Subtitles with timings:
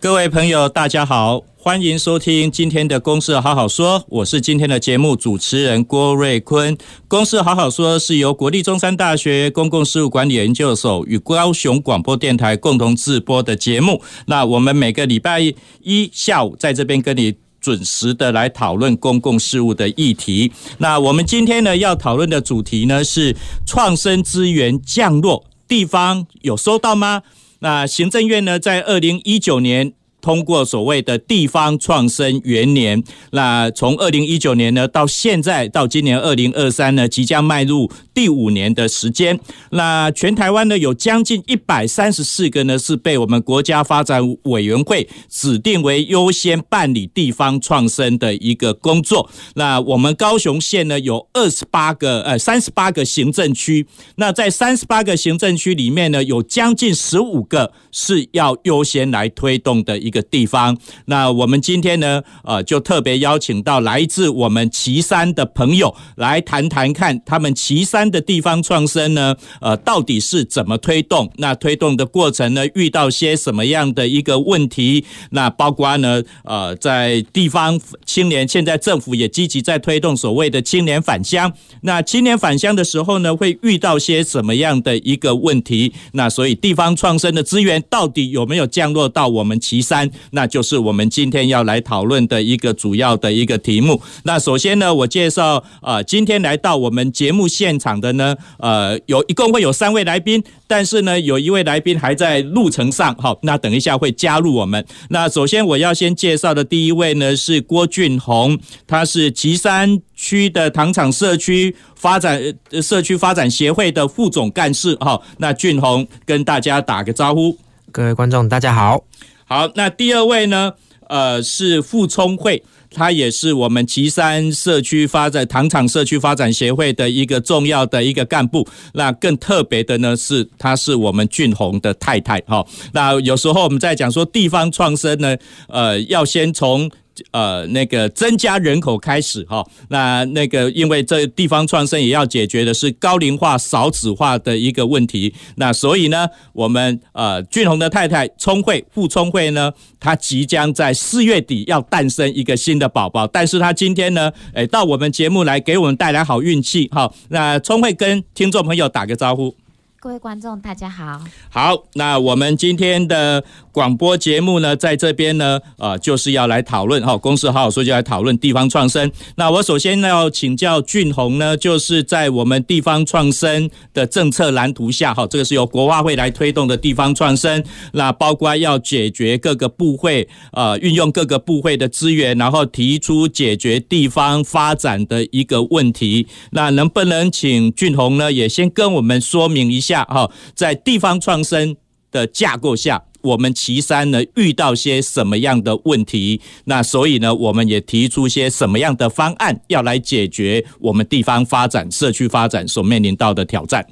[0.00, 6.76] 各位朋友，大家好，欢迎收听今天的《公事好好说》，我是今天的节目主持人郭瑞坤。
[7.08, 14.00] 《公事好好说》是由国立中山大学公共事务管理研究所与高雄广播电台共同制播的节目。
[14.26, 15.40] 那我们每个礼拜
[15.82, 20.52] 一下午在这边跟你准时的来讨论公共事务的议题。
[20.78, 23.34] 那我们今天呢要讨论的主题呢是
[23.66, 27.22] 创生资源降落，地方有收到吗？
[27.60, 29.92] 那行政院呢，在二零一九年。
[30.28, 39.40] 通过所谓的地方创生元年，那从二零一九年呢到现在到今年二零二三呢，即将迈入第五年的时间。
[39.70, 49.30] 那全台湾呢有将近一百三十四个呢是被我们国家发展委员会指定为优先办理地方创生的一个工作。
[49.54, 59.98] 那我们高雄县呢有二十八个呃三十八个行政区，那在三十八个行政区里面呢有将近十五个是要优先来推动的。
[59.98, 71.30] 一个地方，那我们今天呢，呃，就特别邀请到来自我们岐山的朋友来谈谈看，他们岐山的地方创生呢，呃，到底是怎么推动？
[71.36, 75.04] 那推动的过程呢，遇到些什么样的一个问题？
[75.30, 81.52] 那包括呢，呃，在地方青年，现在政府也积极在推动所谓的青年返乡。
[81.82, 85.92] 那青年返乡的时候呢，会遇到些什么样的一个问题？
[86.12, 89.97] 那所以地方创生的资源到底有没有降落到我们岐山？
[90.32, 94.02] 那就是我们今天要来讨论的一个主要的一个题目。
[94.24, 104.84] 那首先呢，我介绍呃，今天来到我们节目现场的呢，呃，有一共会有三位来宾，但是呢，有一位来宾还在路程上，好，那等一下会加入我们。
[105.10, 112.40] 那首先我要先介绍的第一位呢是郭俊宏，他是旗山区的糖厂社区发展
[112.82, 117.56] 社区发展协会的副总干事，好，那俊宏跟大家打个招呼。
[117.90, 119.02] 各位观众，大家好。
[119.48, 120.74] 好，那第二位呢？
[121.08, 128.68] 呃，是傅聪慧，他也是我们岐山社区发展糖厂社区发展协会的一个重要的一个干部。
[128.92, 132.38] 那更特别的呢，是他是我们俊宏的太太。
[132.40, 135.34] 哈，那有时候我们在讲说地方创生呢，
[135.68, 136.90] 呃，要先从。
[137.30, 159.54] 呃，那个增加人口开始哈，那那个因为这地方创生也要解决的是高龄化、少子化的一个问题，那所以呢，我们呃俊宏的太太聪慧傅聪慧呢，她即将在四月底要诞生一个新的宝宝，但是她今天呢，诶到我们节目来给我们带来好运气哈，那聪慧跟听众朋友打个招呼。
[160.00, 161.20] 各位观众，大家好。
[161.50, 163.42] 好，那我们今天的
[163.72, 169.10] 广播节目呢，在这边呢，呃，就是要来讨论哈，公司好好说，就来讨论地方创生。
[169.34, 177.64] 那我首先要请教俊宏呢，就是在我们地方创生的政策蓝图下，哈，这个是由国发会来推动的地方创生，
[177.94, 186.28] 那包括要解决各个部会，呃，运用各个部会的资源，然后提出解决地方发展的一个问题。
[186.52, 189.87] 那能不能请俊宏呢，也先跟我们说明一下？
[189.88, 191.76] 下哈，在地方创生
[192.10, 196.40] 的架构下，我们旗山呢遇到些什么样的问题？
[196.64, 203.86] 那所以呢，我们也提出些什么样的方案，要来解决我们地方发展、社区发展所面临到的挑战。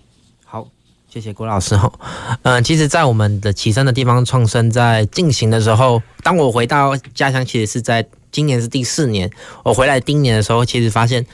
[0.45, 0.69] 好，
[1.13, 1.91] 谢谢郭老师哈。
[2.43, 9.31] 嗯， 其实，在我们的旗山的地方创生在进行的时候，当我回到家乡，其实是在今年是第四年。
[9.65, 11.25] 我回来第一年的时候，其实发现。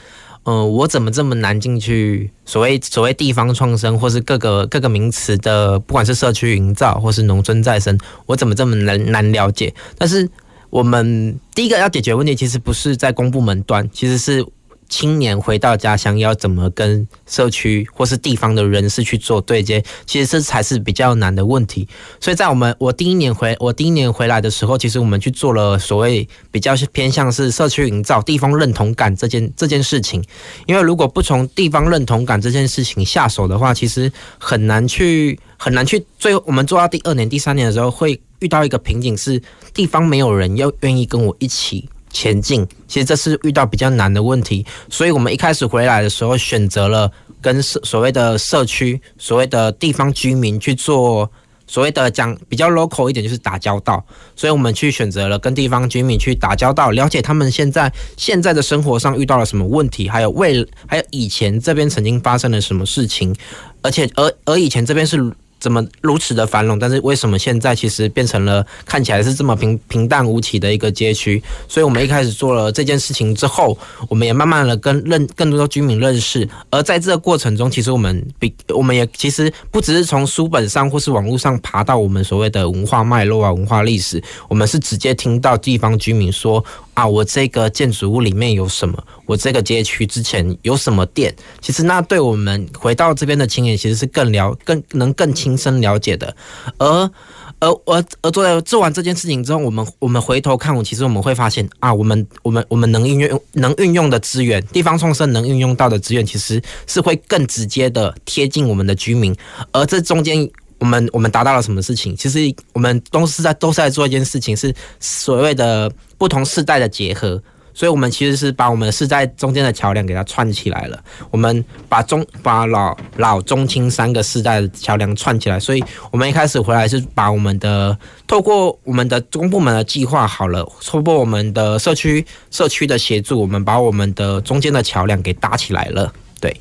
[0.43, 2.31] 嗯、我怎么这么难进去？
[2.45, 9.73] 所谓所谓地方创生，或是各个各个名词的，不管是社区营造，或是农村再生，我怎么这么难难了解？
[9.97, 10.29] 但是
[10.69, 14.45] 我们第一个要解决问题，其实不是在公部门端，其实是。
[14.93, 19.83] 青年回到家乡要怎么跟社区或是地方的人士去做对接？
[20.05, 21.87] 其实这才是比较难的问题。
[22.19, 30.23] 所以在我们我第一年回我第一年回来的时候，其实我们去做了所谓比较偏向是社区营造、地方认同感这件这件事情。
[30.67, 36.05] 因为如果不从地方认同感这件事情下手的话，其实很难去很难去。
[36.19, 39.41] 最后我们做到第二年、第三年的时候，会遇到一个瓶颈，是
[39.73, 41.89] 地方没有人要愿意跟我一起。
[42.13, 47.11] 前进，其实这是遇到比较难的问题，所以我们一开始回来的时候，选择了
[47.41, 51.29] 跟社所谓的社区、所谓的地方居民去做
[51.67, 54.05] 所谓的讲比较 local 一点，就是打交道。
[54.35, 63.35] 所以我们去选择了跟地方居民去打交道，了解他们现在现在的生活上遇到了什么问题，还有未还有以前这边曾经发生了什么事情，
[63.81, 65.33] 而且而而以前这边是。
[65.63, 66.77] 怎么如此的繁荣？
[66.77, 71.41] 但是为什么现在其实变成了看起来是这么平平淡无奇的一个街区？
[71.69, 73.77] 所以我们一开始做了这件事情之后，
[74.09, 76.45] 我们也慢慢的跟认更多的居民认识。
[76.69, 86.61] 而在这个过程中，其实我们比我们也其实不只是从书本上或是网络上爬到我们所谓的文化脉络啊、文化历史，我们是直接听到地方居民说。
[86.93, 89.03] 啊，我这个建筑物里面有什么？
[89.25, 91.35] 我这个街区之前有什么店？
[91.59, 96.35] 其实那对我们回到这边的青年，其实是更了、更能更亲身了解的。
[96.77, 97.11] 而
[97.59, 109.35] 而而而做做完这件事情之后，我们我们回头看，我其实我们会发现啊，我们我们我们能运用能运用的资源，地方创生能运用到的资源，其实是会更直接的贴近我们的居民。
[109.71, 110.49] 而这中间。
[110.83, 112.13] 我们我们达到了什么事情？
[112.13, 112.39] 其实
[112.73, 117.41] 我们都是在都是在做一件事情，是所谓的不同世代的结合。
[117.73, 121.01] 所以，我们其实是把我们世代中间的桥梁给它串起来了。
[121.31, 125.57] 我们把中把老老中青三个世代的桥梁串起来。
[125.57, 125.81] 所以
[126.11, 127.97] 我们一开始回来是把我们的
[128.27, 136.13] 透过我们的中部门的计划好了，透过我们的社区社区的协助，我们把我们的中间的桥梁给搭起来了。
[136.41, 136.55] 对。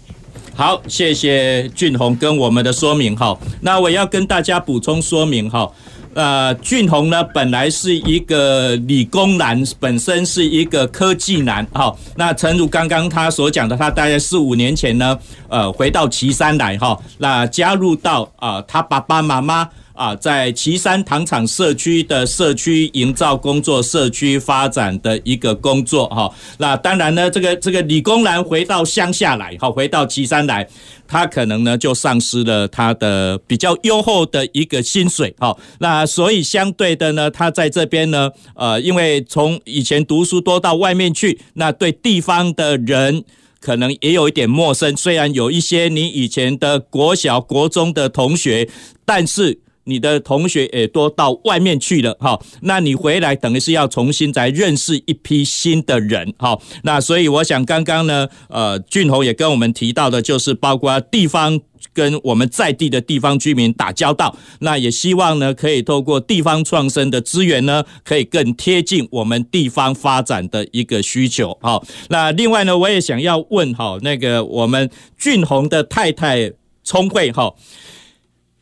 [0.54, 3.36] 好，谢谢俊宏跟我们的说明哈。
[3.60, 5.70] 那我要跟大家补充说明哈。
[6.14, 11.94] 呃，俊宏呢本来是一个理工男，本身是一个科技男哈。
[12.16, 15.18] 那诚如刚刚他所讲的，他大概四五年前呢，
[15.48, 19.68] 呃，回到岐山来哈，那加入到啊、呃、他爸爸妈妈。
[19.94, 26.32] 啊，在岐山糖厂社区的社区营造工作、社区发展的一个工作哈。
[26.58, 30.66] 那当然呢，这个这个理工男回到乡下来，好，回到岐山来，
[31.06, 43.24] 他可能呢就丧失了他的比较优厚的一个薪水，好，那所以相对的呢，他在这边呢，呃，因为从以前读书多到外面去，那对地方的人
[43.60, 44.96] 可能也有一点陌生。
[44.96, 48.68] 虽然有一些你以前的国小、国中的同学，
[49.04, 49.60] 但是。
[49.84, 61.60] 你的同学也都到外面去了，哈，那你回来等于是要重新再认识一批新的人，哈，那所以我想刚刚呢，呃，俊宏也跟我们提到的，就是包括地方
[61.92, 74.88] 跟我们在地的地方居民打交道，那也希望呢，可以透过地方创生的资源呢，可以更贴近我们地方发展的一个需求，好，那另外呢，我也想要问，哈，那个我们
[75.18, 76.52] 俊宏的太太
[76.84, 77.52] 聪慧，哈。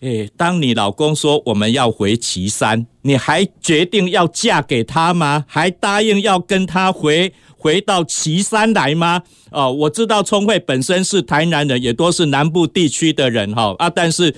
[0.01, 5.45] 诶，当你老公说我们要回旗山，你还决定要嫁给他吗？
[5.47, 9.23] 还答应要跟他回回到旗山来吗？
[9.51, 14.35] 哦，我知道聪慧本身是台南人，也都是南部地区的人哈啊，但是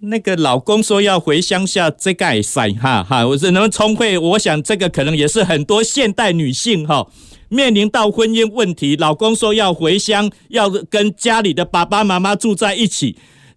[0.00, 3.26] 那个老公说要回乡下，这个也塞哈哈。
[3.26, 7.06] 我只能聪慧，我想这个可能也是很多现代女性哈
[7.48, 13.16] 面临到婚姻问题，老公说要回乡，要跟家里的爸爸妈妈住在一起。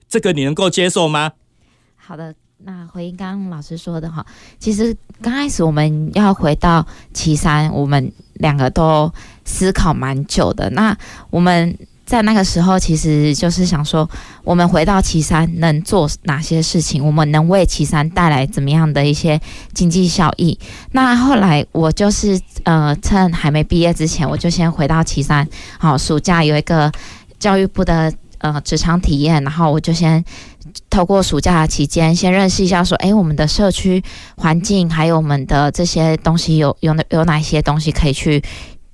[0.10, 1.32] 这个你能够接受吗？
[1.96, 4.26] 好的，那回应刚刚老师说的哈，
[4.58, 9.12] 其实刚开始我们要回到岐山，我们两个都
[9.44, 10.70] 思考蛮久的。
[10.70, 10.98] 那
[11.30, 14.10] 我们在那个时候，其实就是想说，
[14.46, 17.06] 我们回到岐山能做哪些事情？
[17.06, 19.38] 我们能为岐山带来怎么样的一些
[19.74, 20.58] 经济效益？
[20.92, 25.46] 那后来我就是呃，趁还没毕业之前，我就先回到岐山。
[25.78, 26.90] 好，暑假有一个
[27.38, 28.14] 教育部的。
[28.40, 30.24] 呃，职场体验，然后我就先
[30.90, 34.04] 透过暑假期间先认识一下，说，哎，我们的社区
[34.36, 38.44] 环境，还有我们的这些东西有，有哪有哪些东西可以去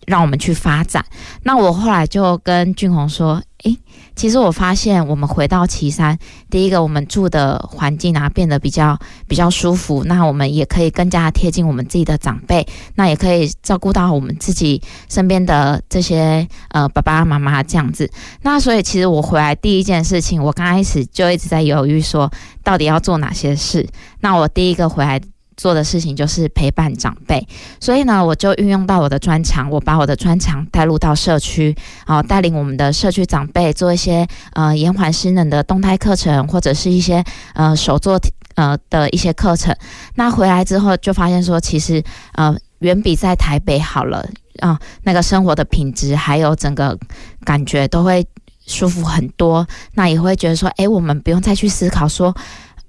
[0.08, 1.04] 让我们去发展。
[1.44, 3.76] 那我后来就跟俊宏说，哎。
[4.16, 8.96] 其实我发现，我们回到岐山，第一个，我们住的环境啊变得比较
[9.28, 14.80] 比较舒服，那我们也可以更加贴近我们自己的长辈，那也可以照顾到我们自己
[15.10, 18.08] 身边的这些呃爸爸妈妈这样子。
[18.44, 22.32] 那所以，其实我回来第一件事情，我刚开始就一直在犹豫，说
[22.64, 23.90] 到底要做哪些事。
[24.20, 25.20] 那我第一个回来。
[25.56, 27.48] 做的事情就是陪伴长辈，
[27.80, 31.76] 所以呢，我就运用到我的专长，我把我的专长带入到社区，
[32.08, 38.20] 然后带领我们的社区长辈做一些呃延缓失能的动态课程，或者是一些呃手作
[38.56, 39.76] 呃的一些课程。
[40.16, 44.28] 那回来之后就发现说，其实呃远比在台北好了
[44.60, 46.98] 啊，那个生活的品质还有整个
[47.44, 48.26] 感觉都会
[48.66, 49.68] 舒服很多。
[49.94, 52.36] 那也会觉得说，诶，我们不用再去思考说，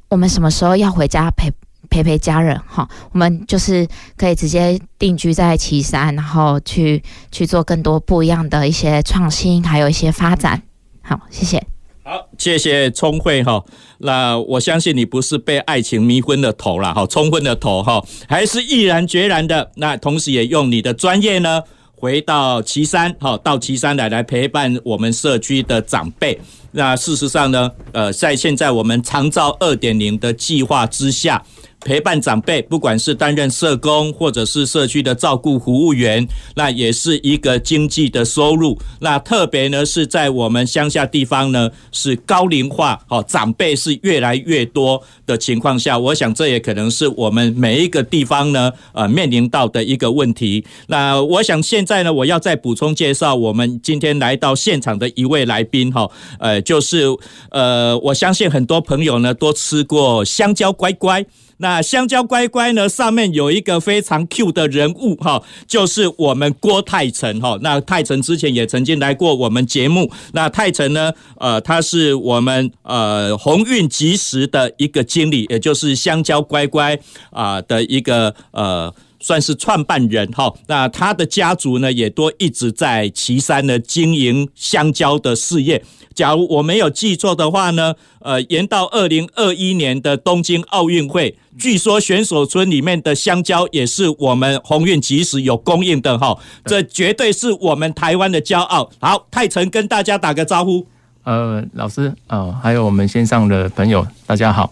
[0.08, 1.52] 我们什么时候要回家陪。
[1.90, 3.86] 陪陪家人哈，我们就是
[4.16, 10.62] 可以直接定居在岐山，然后去去做更多不一样的一些创新，还有一些发展。
[11.02, 11.64] 好，谢谢。
[12.02, 13.64] 好，谢谢聪慧哈。
[13.98, 19.70] 那我相信你不是被爱情迷昏了头了哈，冲昏了头哈，还是毅然决然的。
[19.76, 21.62] 那同时也用你的专业呢，
[21.96, 26.38] 回到岐山哈，到岐山来来陪伴我们社区的长辈。
[26.72, 31.42] 那事实上呢，呃，在现在我们长照二点零的计划之下。
[31.84, 36.26] 陪伴长辈，不管是担任社工，或者是社区的照顾服务员，
[36.56, 38.78] 那也是一个经济的收入。
[39.00, 50.64] 那特别呢，是在我们乡下地方呢，是高龄化，好，长辈是越来越多的情况下，我想这也可能是我们每一个地方呢，呃，面临到的一个问题。
[50.86, 57.04] 那我想现在呢，我要再补充介绍我们今天来到现场的一位来宾，哈，呃，就是
[57.50, 61.24] 呃，我相信很多朋友呢都吃过香蕉乖乖。
[61.64, 67.58] 那香蕉乖乖呢，上面有一个非常 Q 的人物哈，就是我们郭泰成哈。
[67.62, 70.12] 那泰成之前也曾经来过我们节目。
[70.32, 76.98] 那泰成呢，呃，他是我们呃鸿运及时的一个经理，也就是香蕉乖乖
[77.30, 78.92] 啊的一个呃
[79.24, 80.52] 算是创办人哈。
[80.66, 85.82] 那他的家族呢，也都一直在岐山呢经营香蕉的事业。
[86.14, 98.90] 假如我没有记错的话呢，呃，延到二零二一年的东京奥运会，据说选手村里面的香蕉也是我们鸿运即食有供应的哈，这绝对是我们台湾的骄傲。
[99.00, 100.86] 好，泰成跟大家打个招呼。
[101.22, 104.70] 呃，老师啊、呃，还有我们线上的朋友，大家好。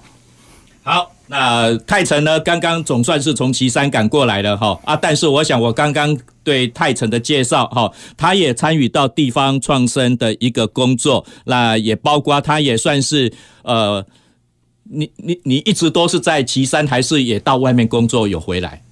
[0.83, 1.12] 好。
[1.33, 2.39] 那泰成呢？
[2.41, 4.95] 刚刚总算是从岐山赶过来了哈啊！
[4.95, 14.05] 但是我想，我刚刚对泰成的介绍哈，他也参与到地方创生的一个工作，那也包括他也算是呃，
[14.91, 18.83] 你你你一直都是在岐山，还是也到外面工作有回来？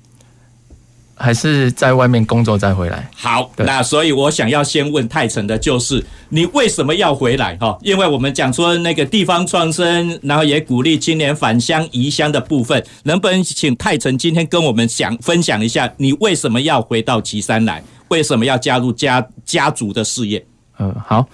[1.23, 3.07] 还是在外面工作再回来。
[3.15, 7.55] 好，那所以我想要先问泰成的就是，你为什么要回来？
[7.59, 17.83] 哈，因为我们讲说那个地方创生，然后也鼓励青年返乡移乡的部分，能不能请泰成今天跟我们想分享一下，你为什么要回到岐山来？
[18.09, 20.43] 为什么要加入家家族的事业？
[20.79, 21.29] 呃，好，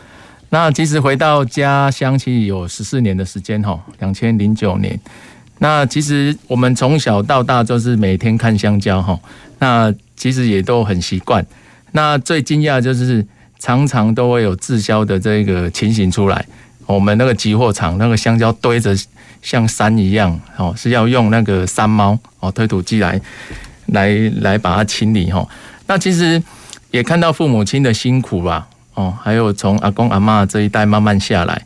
[0.51, 4.99] 那其实回到家乡其实有十四年的时间哈，两千零九年。
[5.59, 9.19] 那其实我们从小到大就是每天看香蕉哈。
[9.59, 11.45] 那其实也都很习惯。
[11.93, 13.27] 那最惊讶就是
[13.59, 16.45] 常常都会有滞销的这个情形出来。
[16.85, 18.95] 我们那个集货场那个香蕉堆着
[19.43, 23.21] 像山一样，哦，是要用那个山猫哦推土机来
[23.87, 24.11] 来
[24.41, 25.47] 来把它清理哈。
[25.87, 26.43] 那其实
[26.91, 31.61] 也看到父母亲的辛苦吧，哦，还有从阿公阿嬷这一代慢慢下来。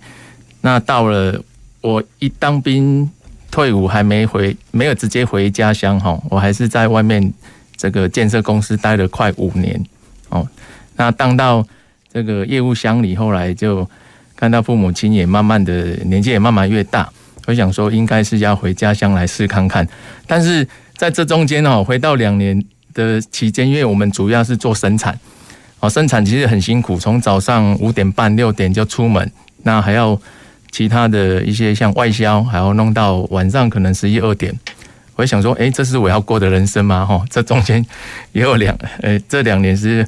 [0.60, 1.42] 那到了
[1.80, 3.10] 我一当兵
[3.50, 7.32] 退伍还没回，没有直接回家乡哈，我还是在外面。
[7.80, 9.82] 这个建设公司待了快五年，
[10.28, 10.46] 哦，
[10.96, 11.66] 那当到
[12.12, 13.88] 这个业务襄理，后来就
[14.36, 15.72] 看到父母亲也慢慢的
[16.04, 17.08] 年纪也慢慢越大，
[17.46, 19.88] 我想说应该是要回家乡来试看看。
[20.26, 25.18] 但是在这中间哦，回到两年的期间，因为我们主要是做生产，
[25.78, 30.20] 哦，生产其实很辛苦，从早上五点半六点就出门，那还要
[30.70, 34.52] 其他的一些像外销，还要弄到晚上可能十一二点。
[35.16, 37.04] 我想说，哎，这是我要过的人生吗？
[37.04, 37.84] 哈，这中间
[38.32, 40.06] 也有两，呃，这两年是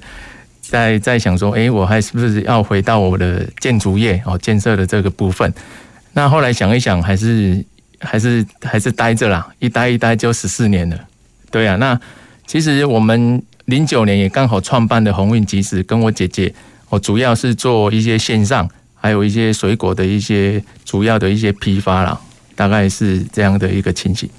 [0.61, 5.53] 在在想说，哎，我还是不是要回到我的建筑业哦，建设的这个部分？
[6.15, 7.63] 那后来想一想，还是
[8.01, 10.99] 还是还是待着啦，一待一待就十四年了。
[11.51, 12.01] 对啊，那
[12.47, 16.55] 其实我们零九年也刚好创办的鸿运集市，跟我姐姐，
[16.89, 18.67] 我主要是做一些线上，
[19.03, 22.21] 还有一些水果的一些主要的一些批发啦，
[22.55, 24.31] 大概是这样的一个情形。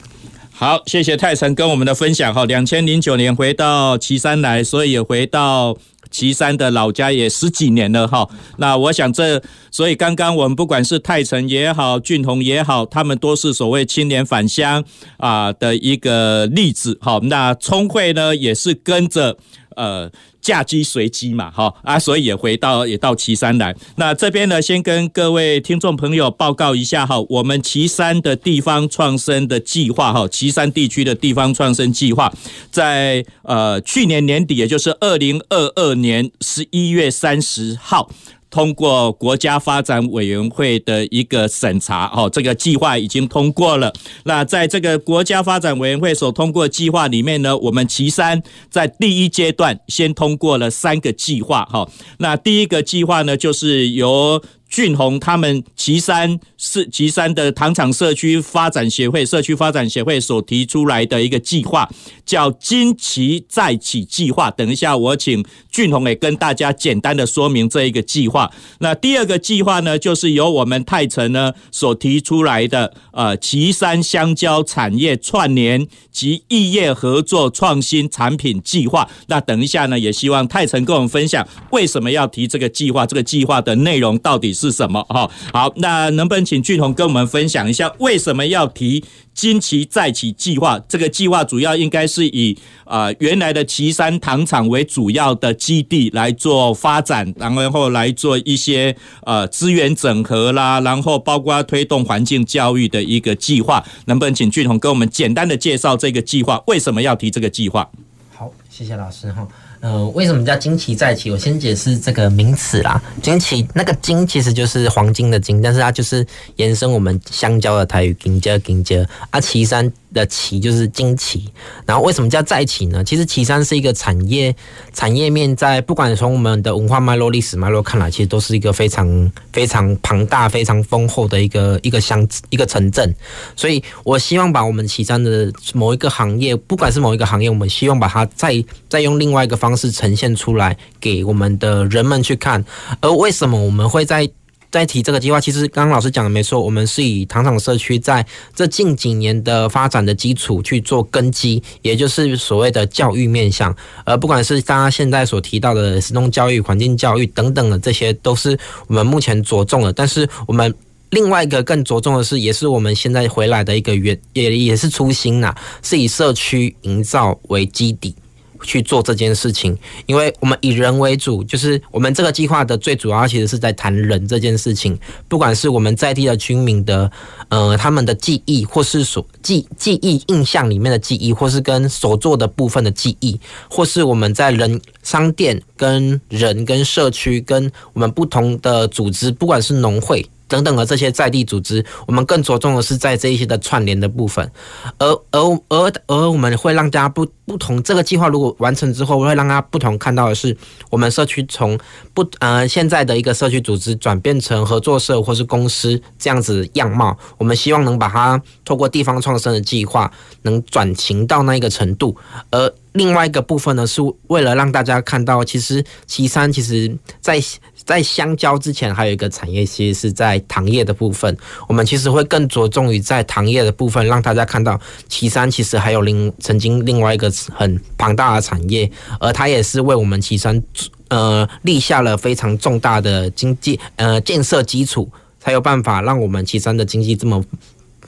[0.53, 2.46] 好，谢谢泰成跟我们的分享哈。
[2.46, 5.75] 两千零九年回到岐山来，所以也回到
[6.10, 8.29] 岐山的老家也十几年了哈。
[8.58, 14.82] 那我想这，所以刚刚我们不管是泰成也好，俊宏也好，他们都是所谓青年返乡
[15.17, 17.20] 啊的一个例子哈。
[17.24, 19.38] 那聪慧呢，也是跟着
[19.75, 20.11] 呃。
[20.43, 23.73] 嫁鸡随鸡嘛，哈啊，所以也回到也到岐山来。
[23.95, 32.29] 那这边呢，先跟各位听众朋友报告一下哈，我们岐山的地方创生的计划哈，岐山地区的地方创生计划，
[32.69, 38.11] 在呃去年年底，也就是二零二二年十一月三十号。
[38.53, 43.91] 通过国家发展委员会的一个审查，哦，这个计划已经通过了。
[44.25, 51.89] 那在这个国家发展委员会所通过计划里面呢，我们岐山在第一阶段先通过了三个计划，哈。
[52.19, 54.39] 那第一个计划呢，就是由
[54.73, 61.87] 俊宏他们旗山市旗山的糖厂社区发展协会社区发展协会所提出来的一个计划，
[62.25, 64.49] 叫“金旗再起计划”。
[64.57, 68.51] 等一下，我请俊宏也跟大家简单的说明这一个计划。
[68.79, 79.07] 那第二个计划呢，就是由我们泰城呢所提出来的呃旗山香蕉产业串联及异业合作创新产品计划。
[79.27, 85.03] 那等一下呢，也希望泰城跟我们分享为什么要提这个计划，这个计划的内容到底是是什么？
[85.10, 89.03] 哈，好，那能不能请俊宏跟我们分享一下为什么要提
[89.34, 90.79] 金旗再起计划？
[90.88, 103.84] 这个计划主要应该是以啊、呃、原来的旗山糖厂为主要的基地来做发展，然后来做一些呃资源整合啦，然后包括推动环境教育的一个计划。
[104.05, 106.62] 能不能请俊宏跟我们简单的介绍这个计划？
[106.67, 107.89] 为什么要提这个计划？
[108.36, 109.48] 好，谢谢老师哈。
[109.83, 111.29] 呃，为什么叫经期再起？
[111.29, 113.03] 我先解释这个名词啦。
[113.21, 116.25] 金奇那个金其实就是黄金的金，但是它就是
[116.55, 118.95] 延伸我们香蕉的台语金蕉金蕉
[119.29, 119.91] 啊，旗山。
[120.13, 121.51] 的旗就是经期，
[121.86, 123.03] 然后为什么叫再旗呢？
[123.03, 124.55] 其实旗山是一个产业
[124.93, 133.13] 产业面，在不管从我们的文化脉络、历史脉络看来，其实都是一个非常非常庞大、非常丰厚的一个一个乡一个城镇。
[133.55, 142.63] 所以我希望把我们旗山的某一个行业，不管是某一个行业，我们希望把它再再用另外一个方式呈现出来，给我们的人们去看。
[143.01, 144.29] 而为什么我们会在
[144.73, 148.25] 在提这个计划，其实刚刚老师讲的没错，我们是以糖厂社区在
[148.55, 153.73] 这近几年的发展的基础去做根基，也就是所谓的教育面向。
[154.03, 159.93] 而不管是大家现在所提到的实动教育、环境教育等等的，这些都是我们目前着重的。
[159.93, 160.73] 但是我们
[161.11, 165.53] 另外一个更着重的是，也是我们现在回来的一个原也也是初心呐，
[165.83, 168.15] 是以社区营造为基底。
[168.63, 174.98] 去做这件事情，因为我们以人为主，就是我们这个计划的最主要，其实是在谈人这件事情。
[175.27, 177.12] 不管是我们在地的居民的，
[177.50, 183.39] 呃，他们的记忆，或是所记记忆印象里面的记忆，或是跟所做的部分的记忆，
[183.70, 190.25] 或是我们在人商店跟人跟社区跟我们不同的组织，不管是农会。
[190.53, 194.51] 等等的这些在地组织，我们更着重的是在这一些的串联的部分，
[195.00, 197.81] 而而而而我们会让大家不不同。
[197.81, 200.55] 这个计划如果完成之后，会让大家不同看到的是，
[200.91, 201.75] 我们社区从
[202.13, 207.17] 不呃现在的一个社区组织转变成合作社或是公司这样子样貌。
[207.39, 210.12] 我们希望能把它透过地方创生的计划，
[210.43, 212.15] 能转型到那一个程度。
[212.51, 217.41] 而另外一个部分呢，是为了让大家看到，其实岐山其实在。
[217.86, 221.38] 在香蕉之前，还有一个产业，其实是在糖业的部分。
[221.67, 224.79] 我们其实会更着重于在糖业的部分，让大家看到
[225.10, 230.63] 岐山其实还有另曾经另外一个很庞大的产业，而它也是为我们岐山
[231.10, 237.43] 呃立下了非常重大的经济呃建设基础，才有办法让我们岐山的经济这么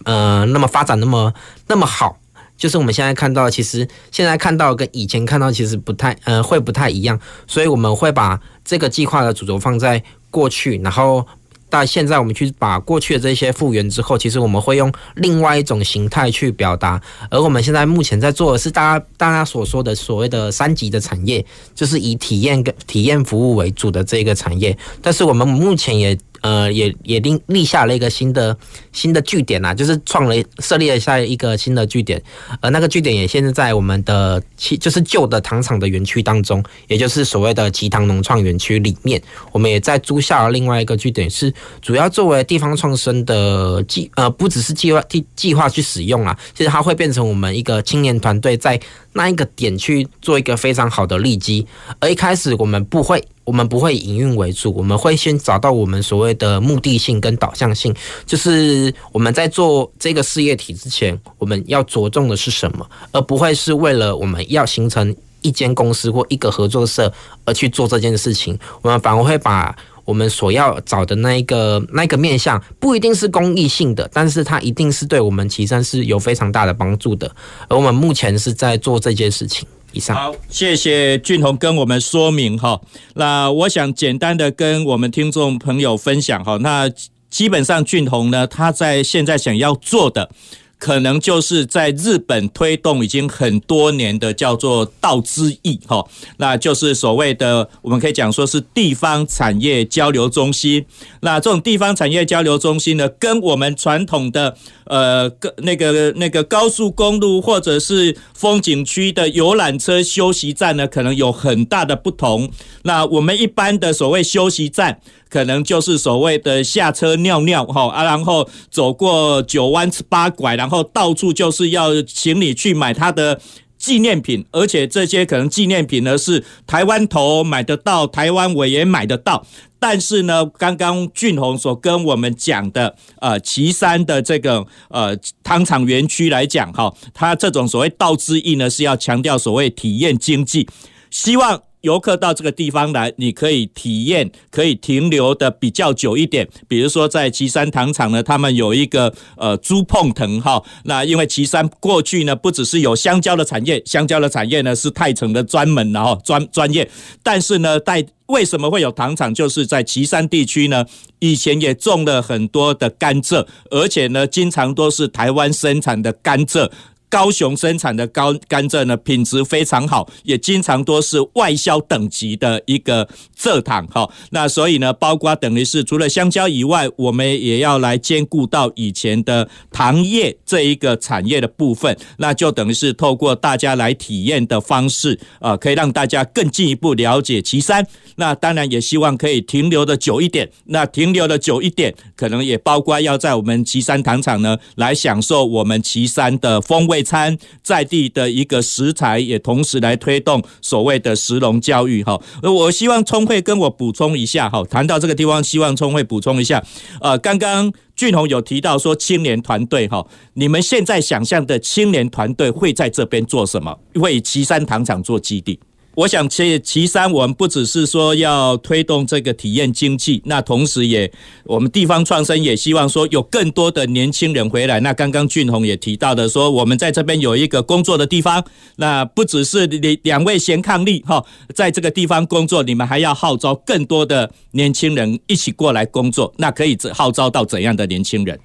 [0.06, 1.34] 呃那么发展那么
[1.68, 2.18] 那么好。
[2.58, 11.26] 就是我们现在看到，其实现在看到跟以前看到其实不太，呃，会不太一样，所以我们会把这个计划的主轴放在过去，然后
[11.70, 17.02] 到现在我们去把过去的这些复原之后，其实我们会用另外一种形态去表达。
[17.30, 26.18] 而我们现在目前在做的是大家大家所说的所谓的三级的产业，就是以体验跟体验服务为主的这个产业，但是我们目前也。
[26.46, 28.56] 呃，也也立立下了一个新的
[28.92, 32.22] 新的据点呐、啊，就是创了设立了下一个新的据点，
[32.62, 39.20] 而那个据点也现在在我们的其就是旧的糖厂的园区当中，也就是所谓的旗糖农创园区里面，
[39.52, 48.80] 我们也在租下了另外一个据点，是主要作为地方创生的计呃，不只是计划计计划去使用啊，其实它会变成我们一个青年团队在
[49.14, 51.66] 那一个点去做一个非常好的利基，
[52.00, 53.26] 而一开始我们不会。
[53.46, 67.14] 我们不会以营运为主，我们会先找到我们所谓的目的性跟导向性，就是我们在做这个事业体之前，我们要着重的是什么，而不会是为了我们要形成一间公司或一个合作社
[67.46, 68.58] 而去做这件事情。
[68.82, 77.30] 我们反而会把我们所要找的那一个那个面向，不一定是公益性的，但是它一定是对我们旗山是有非常大的帮助的。
[77.68, 79.68] 而我们目前是在做这件事情。
[80.14, 82.80] 好，谢谢俊宏跟我们说明哈。
[83.16, 86.58] 那我想简单的跟我们听众朋友分享哈。
[86.62, 86.90] 那
[87.30, 90.30] 基本上俊宏呢，他在现在想要做的。
[90.78, 96.06] 可能就是在日本推动已经很多年的叫做道之驿哈，
[96.38, 100.86] 那就是所谓的我们可以讲说是地方产业交流中心。
[101.22, 112.52] 那这种地方产业交流中心呢，跟我们传统的呃那个那个高速公路或者是风景区的游览车休息站呢，可能有很大的不同。
[112.84, 115.00] 那我们一般的所谓休息站。
[115.36, 123.42] 可能就是所谓的下车尿尿哈啊，然后走过九弯八拐，然后到处就是要请你去买他的
[123.78, 129.46] 纪念品，而且这些可能纪念品呢是台湾头买得到，台湾尾也买得到。
[129.78, 140.66] 但是呢，刚刚俊宏所跟我们讲的，呃，旗山的这个呃糖厂园区来讲，哈，它这种所谓道之意呢，是要强调所谓体验经济，
[141.12, 141.62] 希望。
[141.86, 146.50] 游客到这个地方来，你可以体验，可以停留的比较久一点。
[146.68, 150.62] 比如说在旗山糖厂呢，他们有一个呃猪碰藤哈。
[150.86, 156.90] 那因为旗山过去呢，不只是有香蕉的产业，香蕉的产业呢是太城的专门然后专专业。
[157.22, 159.32] 但是呢，在为什么会有糖厂？
[159.32, 160.84] 就是在旗山地区呢，
[161.20, 166.72] 以前也种了很多的甘蔗，而且呢，经常都是台湾生产的甘蔗。
[167.16, 173.08] 高雄生产的高甘蔗呢，品质非常好，也经常多是外销等级的一个
[173.40, 174.12] 蔗糖哈。
[174.32, 181.98] 那所以呢，包括等于是除了香蕉以外，我们也要来兼顾到以前的糖业这一个产业的部分。
[182.18, 187.88] 那就等于是透过大家来体验的方式啊，可以让大家更进一步了解岐山。
[188.18, 190.52] 那当然也希望可以停留的久一点。
[190.66, 197.05] 那停留的久一点，可能也包括要在我们岐山糖厂呢来享受我们岐山的风味。
[197.06, 202.20] 餐在地的一个食材，也同时来推动所谓的石龙教育哈。
[202.42, 206.62] 我希望聪慧跟我补充一下哈，谈到这个地方，希望聪慧补充一下。
[207.00, 213.78] 呃，刚刚俊宏有提到说青年团队哈，你们现在想象的青年团队会在这边做什么？
[214.02, 215.60] 会以岐山糖厂做基地。
[215.96, 221.10] 我想，其其三我们不只是说要推动这个体验经济，那同时也
[221.46, 224.82] 我们地方创生也希望说有更多的年轻人回来。
[224.82, 228.44] 那刚刚俊宏也提到的说，我们在这边有一个工作的地方，
[228.76, 236.34] 那不只是两两位贤伉俪哈，在这个地方工作，你们还要号召更多的年轻人一起过来工作。
[236.38, 238.36] 那可以号召到怎样的年轻人？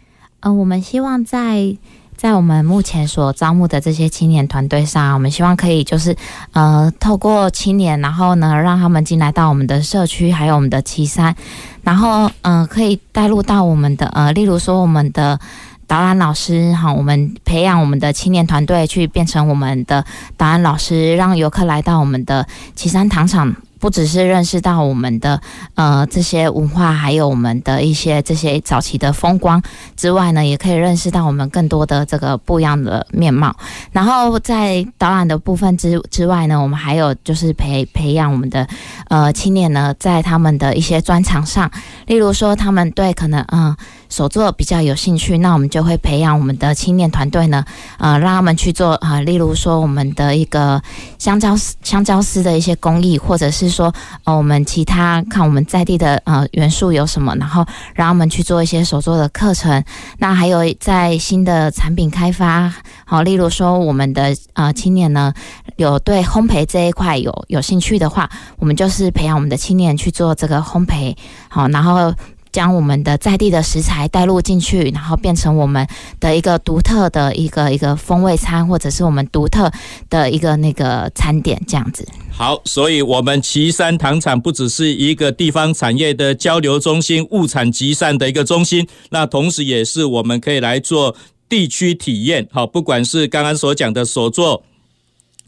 [0.40, 1.76] 嗯、呃，我们希望在。
[2.20, 6.14] 在我们目前所招募的这些青年团队上，我们希望可以就是
[6.52, 11.34] 呃，透过青年，然后呢，让他们进来到我们的社区，还有我们的岐山，
[11.82, 15.40] 然后嗯、呃，可以带入到我们的呃，例如说我们的
[15.86, 20.04] 导览老师好，我们培养我们的青年团队去变成我们的
[20.36, 23.56] 导览老师，让游客来到我们的岐山糖厂。
[23.80, 25.40] 不只是认识到我们的
[25.74, 29.60] 呃这些文化，还有我们的一些这些早期的风光
[29.96, 33.56] 之外呢，也可以认识到我们更多的这个不一样的面貌。
[33.90, 38.68] 然后在导览的部分之之外呢，我们还有就是培培养我们的
[39.08, 41.70] 呃青年呢，在他们的一些专长上，
[42.06, 43.74] 例如说他们对可能嗯。
[44.10, 47.64] 手作比较有兴趣，那我们就会培养我们的青年团队呢，
[47.98, 50.82] 呃，让他们去做呃，例如说我们的一个
[51.18, 53.94] 香蕉香蕉丝的一些工艺，或者是说
[54.24, 59.82] 呃，我们其他看我们在地的呃元素有什么，然后让他们去做一些手作的课程。
[60.18, 62.74] 那还有在新的产品开发，
[63.06, 65.32] 好，例如说我们的呃青年呢，
[65.76, 71.16] 有对烘焙这一块有有兴趣的话，我们就是培养我们的青年去做这个烘焙，
[71.48, 72.12] 好，然后。
[72.52, 75.86] 将我们的在地的食材带入进去，然后变成我们
[76.18, 79.70] 的一个独特的一个一个风味餐，或者是我们独特
[80.08, 82.06] 的一个那个餐点这样子。
[82.32, 91.14] 好，所以我们旗山糖厂不只是一个地方产业的交流中心、物产集散的一个中心，那同时也是我们可以来做
[91.48, 92.48] 地区体验。
[92.50, 94.62] 好，不管是刚刚所讲的所做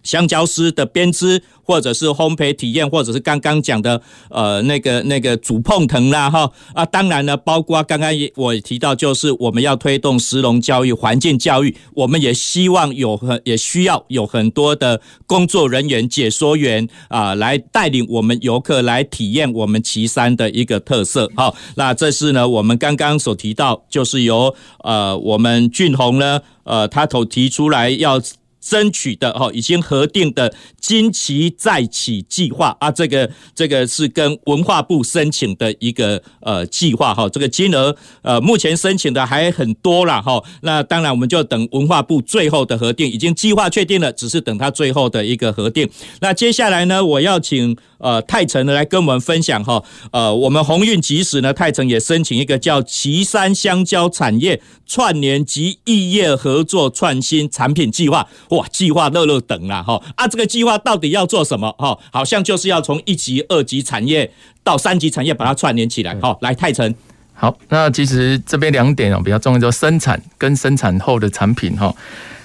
[0.02, 1.42] 香蕉丝的编织。
[1.64, 21.30] 或者是烘焙体验，或者是刚刚讲的呃那个那个煮碰藤啦哈啊，当然呢，包括刚刚我也提到，就是我们要推动食农教育、环境教育，我们也希望有很也需要有很多的工作人员、解说员啊，来带领我们游客来体验我们旗山的一个特色。
[21.36, 28.20] 好，那这是呢，我们刚刚所提到，就是由呃我们俊宏呢呃他头提出来要。
[28.62, 45.90] 争取的哈，已经核定的金旗再起计划啊，这个这个是跟文化部申请的一个呃计划哈，这个金额呃目前申请的还很多了哈，那当然我们就等文化部最后的核定，已经计划确定了，只是等它最后的一个核定。
[46.20, 47.76] 那接下来呢，我要请。
[48.02, 61.98] 呃，泰诚呢来跟我们分享哈，呃，我们鸿运吉时呢，泰诚也申请一个叫旗山香蕉产业串联及异业合作创新产品计划，哇，计划乐乐等啦哈，啊，这个计划到底要做什么哈？
[62.10, 64.32] 好像就是要从一级、二级产业
[64.64, 66.94] 到三级产业把它串联起来，哈，来泰成，
[67.34, 71.94] 好，那其实这边两点哦比较重要，就是生产跟生产后的产品哈，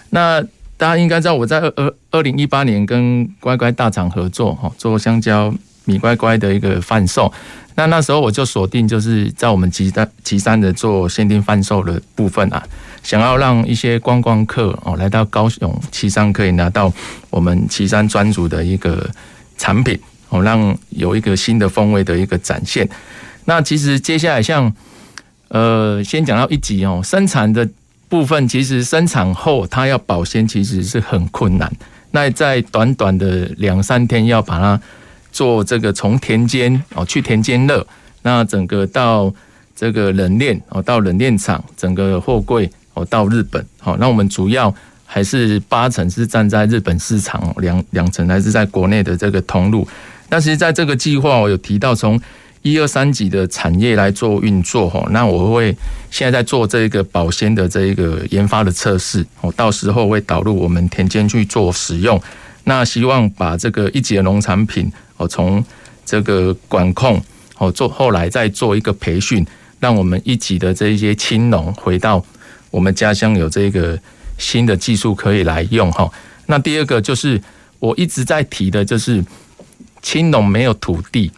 [0.09, 0.43] 那。
[0.79, 5.51] 大家应该知道，我在二二二零一八年跟乖乖大厂合作哈，做香蕉
[5.87, 7.33] 米乖乖的一个贩售。
[7.73, 12.63] 那那时候我就锁定就是在我们旗山旗山的做限定贩售的部分啊，
[13.03, 16.91] 想要让一些观光客哦来到高雄旗山可以拿到
[17.29, 19.07] 我们旗山专属的一个
[19.59, 19.95] 产品
[20.29, 22.89] 哦，让有一个新的风味的一个展现。
[23.45, 24.73] 那其实接下来像
[25.49, 27.69] 呃，先讲到一级哦，生产的
[28.09, 31.71] 部分其实生产后它要保鲜其实是很困难，
[32.09, 34.81] 那在短短的两三天要把它。
[35.31, 37.85] 做这个从田间哦去田间乐，
[38.23, 39.33] 那整个到
[39.75, 44.73] 这个冷链哦到冷链厂，整个货柜哦到日本好，那我们主要
[45.05, 49.87] 还是八成是站在日本市场，两两成还是在国内的这个通路。
[50.27, 52.19] 但是在这个计划我有提到从
[52.63, 55.75] 一二三级的产业来做运作哈，那我会
[56.09, 62.19] 现在在做这个保鲜的这个研发的测试，我到时候会导入我们田间去做使用。
[62.63, 64.91] 那希望把这个一级的农产品。
[65.17, 65.63] 哦，从
[66.05, 67.21] 这个管控
[67.57, 69.45] 哦做，后来再做一个培训，
[69.79, 72.23] 让我们一级的这一些青农回到
[72.71, 73.99] 我们家乡，有这个
[74.37, 76.09] 新的技术可以来用哈。
[76.45, 77.41] 那第二个就是
[77.79, 79.23] 我一直在提的，就是
[80.01, 81.31] 青农没有土地，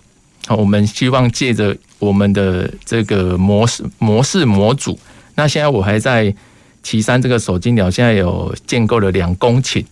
[0.45, 4.99] 好我们希望借着我们的这个模式模式模组，
[5.35, 6.33] 那现在我还在
[6.83, 9.83] 旗山这个手金鸟，现在有建构了两公顷。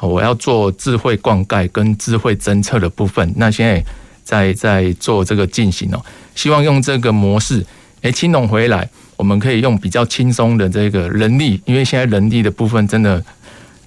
[0.00, 3.84] 我要做智慧灌溉跟智慧侦测的部分，那现在
[4.24, 7.64] 在在做这个进行哦，希望用这个模式，
[8.00, 13.22] 诶，青农回来，我们可以用比较轻松的这个人力，因为现在人力的部分真的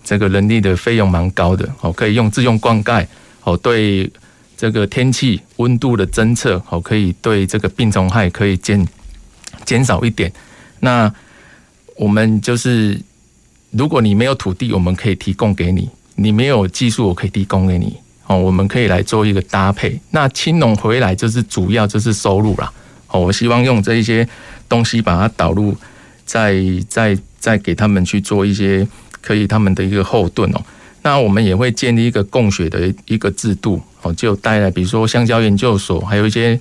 [0.04, 3.06] 这个人力的费用蛮高的哦，可以用自用灌溉
[3.43, 4.12] 哦，对
[4.56, 8.88] 这个天气温度的侦测哦，可以对这个病虫害可以减
[9.65, 10.32] 减少一点。
[10.80, 11.12] 那
[11.95, 12.99] 我们就是，
[13.71, 15.89] 如果你没有土地，我们可以提供给你。
[16.15, 17.97] 你没有技术，我可以提供给你
[18.28, 18.38] 哦。
[18.38, 19.99] 我们可以来做一个搭配。
[20.12, 22.71] 那青农回来就是主要就是收入啦。
[23.08, 24.28] 哦，我希望用这一些
[24.69, 25.76] 东西把它导入，
[26.26, 26.56] 再
[26.88, 28.88] 再再给他们去做一些
[29.21, 30.62] 可以他们的一个后盾哦。
[31.02, 36.60] 那我们也会建立一个供血的一个制度哦，就带来比如说香蕉研究所，还有一些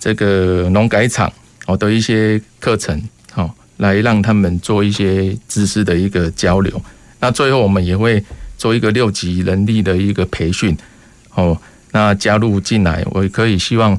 [0.00, 1.32] 这个农改场
[1.66, 3.00] 哦的一些课程
[3.34, 6.82] 哦，来让他们做一些知识的一个交流。
[7.20, 8.22] 那最后我们也会。
[8.58, 10.76] 做一个六级人力的一个培训，
[11.34, 11.56] 哦，
[11.92, 13.98] 那加入进来，我可以希望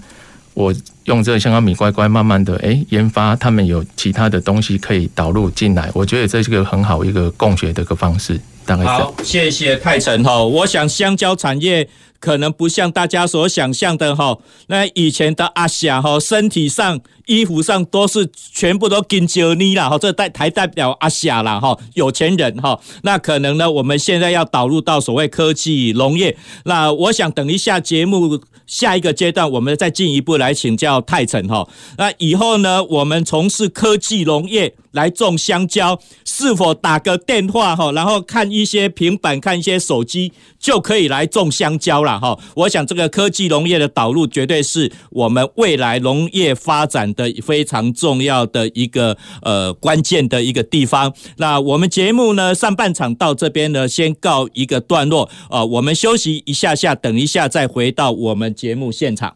[0.53, 0.71] 我
[1.05, 8.39] 用这个香蕉米乖乖，慢慢的诶研发，他们有其他的东西可以导入进来，我觉得这是个很好一个共学的一个方式。
[8.65, 11.89] 大概好，谢谢泰成哈，我想香蕉产业。
[12.19, 22.79] 可能不像大家所想象的哈，那以前的阿霞哈，身体上、衣服上都是全部都金胶泥啦哈，这代台代表阿霞啦哈，有钱人哈。
[23.03, 31.67] 那可能呢，我们现在要导入到所谓科技农业，那我想等一下节目下一个阶段，我们再进一步来请教泰成哈。
[31.97, 42.19] 那以后呢，我们从事科技农业来种香蕉，是否打个电话哈，然后看一些平板、看一些手机就可以来种香蕉了？
[42.19, 51.13] 哈，我想这个科技农业的导入，绝对是我们未来农业发展的非常重要的一个呃关键的一个地方。
[51.37, 59.35] 那我们节目呢，上半场到这边呢，先告一个段落啊，我们休息一下下，等一下再回到我们节目现场。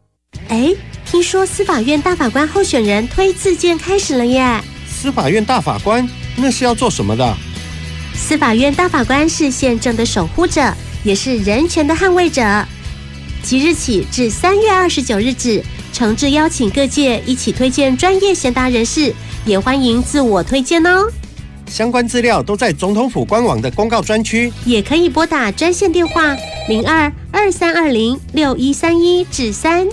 [0.51, 4.61] 哎，听说司法院大法官候选人推自荐开始了耶！
[4.85, 7.37] 司法院大法官那是要做什么的？
[8.13, 10.61] 司法院大法官是宪政的守护者，
[11.05, 12.43] 也是人权的捍卫者。
[13.41, 21.09] 即日起至三月二十九日止，诚挚邀请各界一起推荐专业贤达人士，也欢迎自我推荐哦。
[21.67, 26.35] 相关资料都在总统府官网的公告专区，也可以拨打专线电话
[26.67, 29.87] 零二二三二零六一三一至三。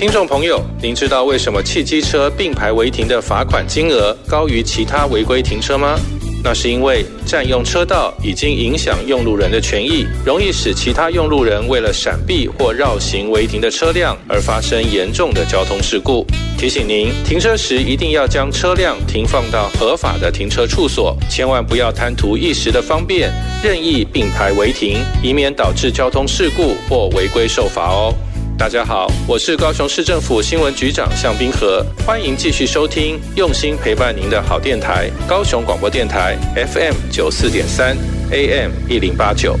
[0.00, 5.94] 听众朋友，您知道为什么汽机车并排违停的罚款金额高于其他违规停车吗？
[6.42, 16.26] 那是因为占用车道已经影响用路人的权益，容易使其他用路人为了闪避或绕行违停的车辆而发生严重的交通事故。
[16.56, 23.30] 提醒您，停车时一定要将车辆停放到合法的停车处所，千万不要贪图一时的方便，
[23.62, 28.14] 任意并排违停，以免导致交通事故或违规受罚哦。
[28.60, 37.96] 大家好，我是高雄市政府新闻局长向冰河，欢迎继续收听用心陪伴您的好电台——高雄广播电台 FM 九四点三
[38.30, 39.58] AM 一零八九。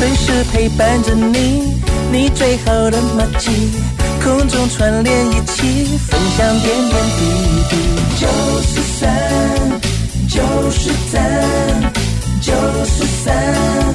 [0.00, 3.70] 随时陪伴着你，你最好的默契，
[4.20, 7.22] 空中串联一起，分享点点滴
[7.70, 7.76] 滴。
[8.18, 8.26] 九
[8.62, 9.80] 四三，
[10.28, 11.92] 九四三，
[12.42, 12.52] 九
[12.84, 13.94] 四三，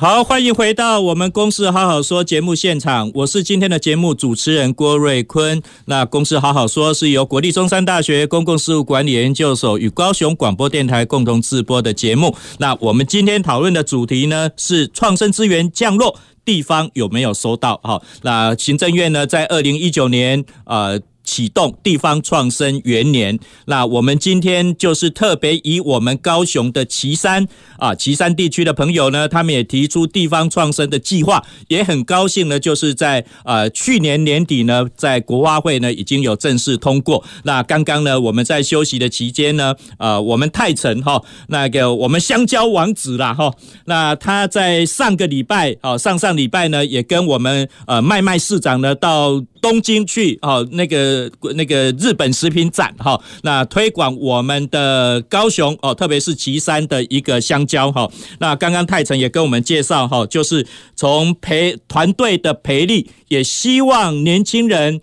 [0.00, 5.62] 好，欢迎回到我们《公事好好说》节目现场，我是今天的节目主持人郭瑞坤。
[5.84, 12.34] 那《公事好好说》是由国立中山大学公共事务管理研究所与高雄广播电台共同制播的节目。
[12.56, 17.78] 那我们今天讨论的主题呢是创生资源降落，地方有没有收到？
[17.82, 20.98] 好，那行政院呢在二零一九年呃。
[21.30, 27.46] 启动地方创生元年，那我们今天就是特别以我们高雄的旗山
[27.78, 37.22] 啊，旗山地区的朋友呢，他们也提出地方创生的计划，也很高兴呢，就是在呃去年年底呢，在国发会呢已经有正式通过。
[37.44, 49.40] 那刚刚呢，我们在休息的期间呢，呃，我们泰城哈，那个我们香蕉王子啦哈，那他在上个礼拜啊，上上礼拜呢，也跟我们呃麦麦市长呢到。
[49.62, 51.19] 东京去哦，那个
[51.54, 58.08] 那个日本食品展哈，那推广我们的高雄哦，特别是岐山的一个香蕉哈。
[58.38, 65.00] 那刚刚泰成也跟我们介绍哈，就是从培团队的培力，也希望年轻人。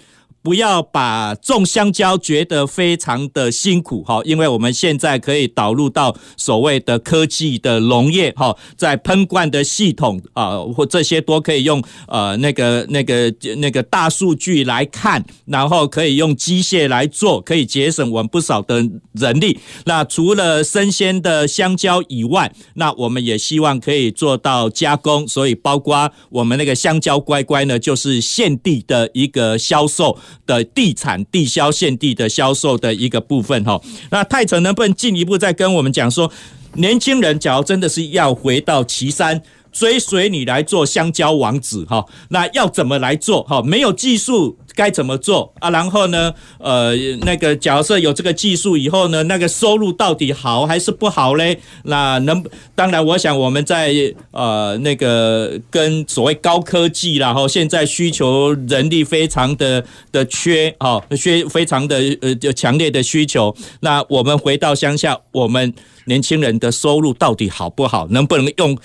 [0.47, 18.77] 不要把种香蕉觉得非常的辛苦哈，因为我们现在可以导入到所谓的科技的农业哈，在喷灌的系统啊或这些都可以用呃那个那个那个大数据来看，然后可以用机械来做，可以节省我们不少的
[19.11, 19.59] 人力。
[19.83, 30.17] 那除了生鲜的香蕉以外，那我们也希望可以做到加工，所以包括我们那个香蕉乖乖呢，就是现地的一个销售。
[30.45, 36.31] 的地产地销现地的销售的一个部分哈，那泰成能不能进一步再跟我们讲说，
[36.73, 43.61] 年轻人假如真的是要回到岐山追随你来做香蕉王子哈，那要怎么来做哈？
[43.61, 44.57] 没有技术。
[44.77, 45.71] 该怎么做啊？
[45.71, 46.31] 然后呢？
[46.59, 51.59] 呃，那个假设有这个技术以后呢，那个收入到底好还是不好嘞？
[51.85, 52.43] 那能
[52.75, 53.91] 当然，我想我们在
[54.29, 63.55] 呃那个跟所谓高科技然后现在需求人力非常的的缺啊，缺非常的呃强烈的需求。
[63.79, 65.73] 那我们回到乡下，我们
[66.05, 68.07] 年轻人的收入到底好不好？
[68.11, 68.77] 能不能用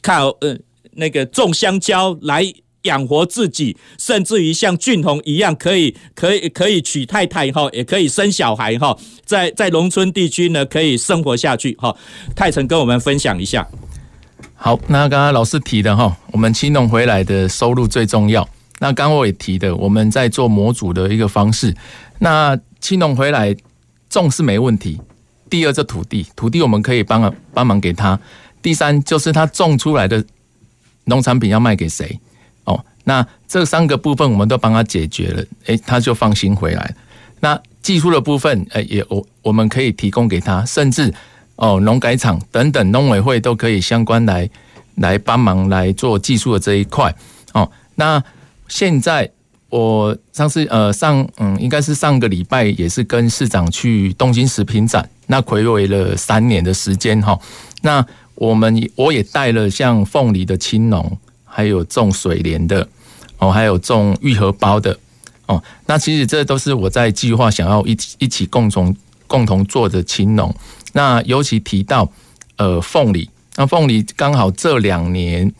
[0.00, 0.56] 靠呃
[0.92, 2.44] 那个种香蕉来？
[2.82, 11.94] 养活自己，甚至于像俊宏一样，可以可以可以娶太太哈，也可以生小孩哈，在在农村地区呢，可以生活下去哈。
[12.34, 13.66] 泰成跟我们分享一下。
[14.54, 18.46] 好，那刚刚老师提的哈，我们青农回来的收入最重要。
[18.78, 21.74] 那刚我也提的，我们在做模组的一个方式。
[22.18, 23.54] 那青农回来
[24.08, 24.98] 种是没问题。
[25.50, 28.18] 第二，这土地，土地我们可以帮帮帮忙给他。
[28.62, 30.24] 第三，就是他种出来的
[31.04, 32.18] 农产品要卖给谁？
[33.10, 36.94] 那这三个部分我们都帮他解决了，诶，他就放心回来。
[37.40, 41.12] 那技术的部分，诶，也我我们可以提供给他，甚至
[41.56, 44.48] 哦，农改场等等，农委会都可以相关来
[44.94, 47.12] 来帮忙来做技术的这一块。
[47.52, 48.22] 哦，那
[48.68, 49.28] 现在
[49.70, 57.36] 我上次呃上嗯，应该是上个礼拜也是跟市长去东京食品展，那睽违了三年的时间哈。
[57.82, 61.18] 那我们我也带了像凤梨的青农。
[61.52, 62.86] 还有种水莲的
[63.40, 64.96] 哦，还有种玉荷包的
[65.46, 65.60] 哦。
[65.86, 68.94] 那其实这都是我在计划想要一起一起共同
[69.26, 70.54] 共同做的青农。
[70.92, 72.08] 那尤其提到
[72.56, 75.50] 呃凤梨，那凤梨刚好这两年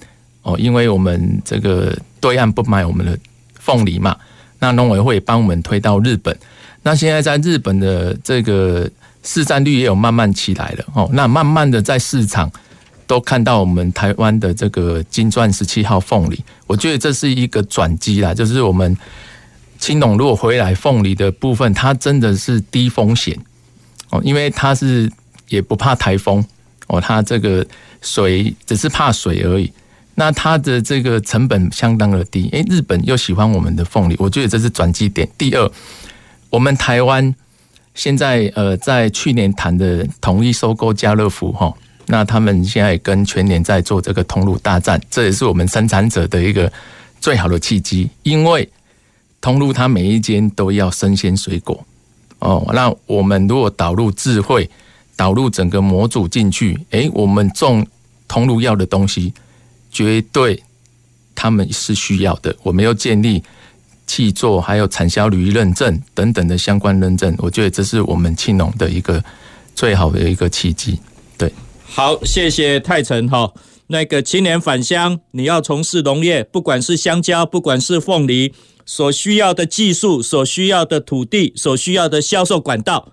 [0.42, 3.18] 哦，因为我们这个对岸不买我们的
[3.54, 4.14] 凤梨嘛，
[4.58, 6.38] 那农委会帮我们推到日本。
[6.82, 8.88] 那现在在日本的这个
[9.22, 11.08] 市占率也有慢慢起来了哦。
[11.12, 12.50] 那慢慢的在市场。
[13.10, 18.32] 都看到我们台湾的这个金钻十七号凤梨，我觉得这是一个转机啦。
[18.32, 18.96] 就是我们
[19.80, 23.36] 青农如果回来凤梨的部分，它真的是低风险
[24.10, 25.10] 哦，因为它是
[25.48, 26.44] 也不怕台风
[26.86, 27.66] 哦，它这个
[28.00, 29.72] 水只是怕水而已。
[30.14, 35.28] 那它的这个成本相当的低，诶，日本又喜欢我们的凤梨，我觉得这是转机点。
[35.36, 35.68] 第二，
[36.48, 37.34] 我们台湾
[37.92, 41.74] 现在呃，在去年谈的统一收购家乐福哈，
[42.10, 46.70] 那他们现在跟全年在做这个通路大战，这也是我们生产者的一个
[47.20, 48.68] 最好的契机，因为
[49.40, 51.86] 通路它每一间都要生鲜水果
[52.40, 54.68] 哦，那我们如果导入智慧，
[55.14, 57.86] 导入整个模组进去，诶，我们种
[58.26, 59.32] 通路要的东西。
[59.92, 60.62] 绝对，
[61.34, 62.54] 他们是需要的。
[62.62, 63.42] 我们要建立
[64.06, 67.34] 气作，还有产销履历认证等等的相关认证。
[67.38, 69.22] 我觉得这是我们青农的一个
[69.74, 70.98] 最好的一个契机。
[71.92, 73.52] 好，谢谢泰成哈。
[73.88, 78.54] 那个青年返乡，你要从事农业，不管是香蕉，不管是凤梨，
[78.86, 83.12] 所需要的技术、所需要的土地、所需要的销售管道，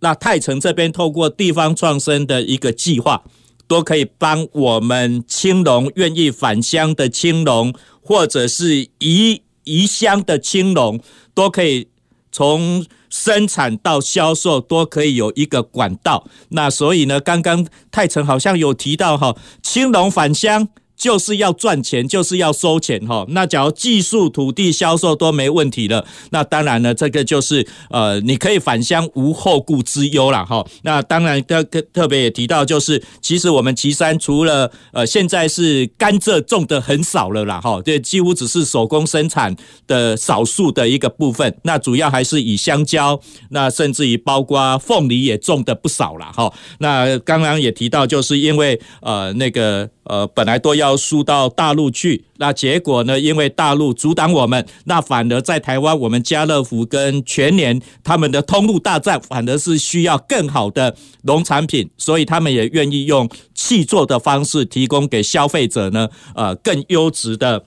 [0.00, 3.24] 那泰成这边透过地方创生的一个计划。
[3.68, 11.00] 都可以帮我们青农愿意返乡的青农，或者是移移乡的青农，
[11.32, 11.88] 都可以
[12.32, 16.26] 从生产到销售都可以有一个管道。
[16.48, 20.68] 那所以呢，刚刚泰成好像有提到哈，青龙返乡。
[21.02, 23.26] 就是要赚钱，就是要收钱哈。
[23.30, 30.64] 那假如技术、土地、销售都没问题了，那当然呢，这个就是呃，你可以返乡无后顾之忧了哈。
[30.82, 39.56] 那当然特特别也提到，就是其实我们岐山除了呃现在是甘蔗种的很少了啦哈，这几乎只是手工生产
[39.88, 41.52] 的少数的一个部分。
[41.64, 46.52] 那主要还是以香蕉，那甚至于包括凤梨也种的不少了哈。
[46.78, 49.90] 那刚刚也提到，就是因为呃那个。
[50.04, 53.20] 呃，本来都要输到大陆去，那结果呢？
[53.20, 67.64] 因为大陆阻挡我们，那反而在台湾，我们家乐福跟全年他们的通路大战，反而是需要更好的农产品，所以他们也愿意用细作的方式提供给消费者呢，呃，更优质的。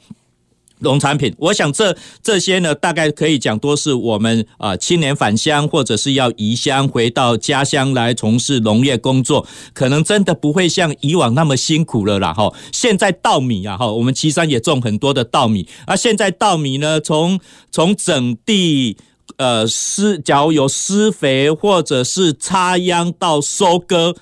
[0.80, 12.54] 农产品，我想这这些呢，大概可以讲多是我们啊青年返乡或者是要移乡回到家乡来从事农业工作，可能真的不会像以往那么辛苦了啦哈。
[12.72, 17.40] 现在稻米啊哈，我们岐山也种很多的稻米，而现在稻米呢，从
[17.72, 18.98] 从整地
[19.38, 24.16] 呃施，假如有施肥或者是插秧到收割。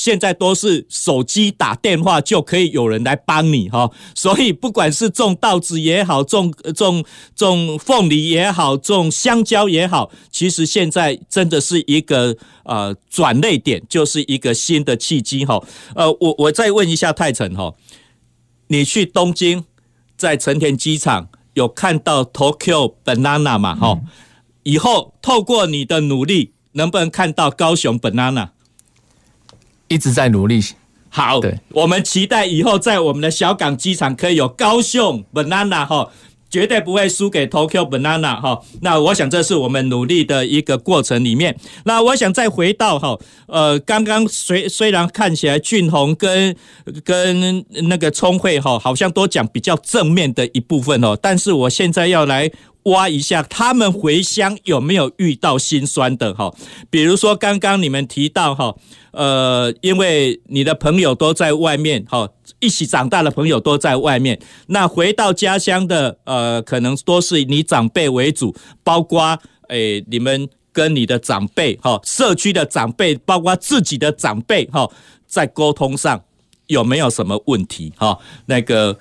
[0.00, 7.04] 现在都是手机打电话就可以有人来帮你哈，所以不管是种稻子也好，种种
[7.36, 15.62] 种凤梨也好，种香蕉也好，其实现在真的是一个呃转捩点，就是一个新的契机哈。
[15.94, 17.74] 呃，我我再问一下泰成哈，
[18.68, 19.62] 你去东京
[20.16, 23.74] 在成田机场有看到 Tokyo Banana 嘛？
[23.74, 24.00] 哈，
[24.62, 28.52] 以后透过你的努力，能不能看到高雄 Banana？
[29.90, 30.64] 一直在努力。
[31.10, 36.08] 好，对，我们期待以后在我们的小港机场可以有高雄 banana 哈，
[36.48, 38.60] 绝对不会输给 Tokyo banana 哈。
[38.80, 41.58] 那我想这是我们努力的一个过程里面。
[41.84, 43.18] 那我想再回到哈，
[43.48, 46.54] 呃，刚刚虽虽然看起来俊宏跟
[47.04, 52.50] 跟那个聪慧哈，好像都讲比较正面的一部分哦，但是我现在要来。
[52.84, 56.54] 挖一下，他们回乡有没有遇到心酸的哈？
[56.88, 58.74] 比如说刚刚你们提到哈，
[59.12, 62.28] 呃，因为你的朋友都在外面哈，
[62.58, 74.88] 一起长大的朋友都在外面，那回到家乡的呃，可能都是你长辈为主，包括诶，你们跟你的长辈哈，社区的长辈，包括自己的长辈哈，
[75.26, 76.22] 在沟通上
[76.66, 78.18] 有没有什么问题哈？
[78.46, 78.96] 那个，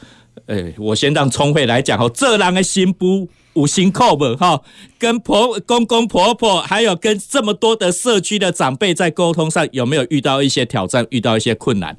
[0.50, 3.30] 诶，我先让聪慧来讲哦，这人的新妇。
[3.56, 4.62] 五星扣本哈，
[4.98, 11.98] 跟婆公公婆婆，还有跟这么多的社区的长辈在沟通上，有没有遇到一些挑战，遇到一些困难？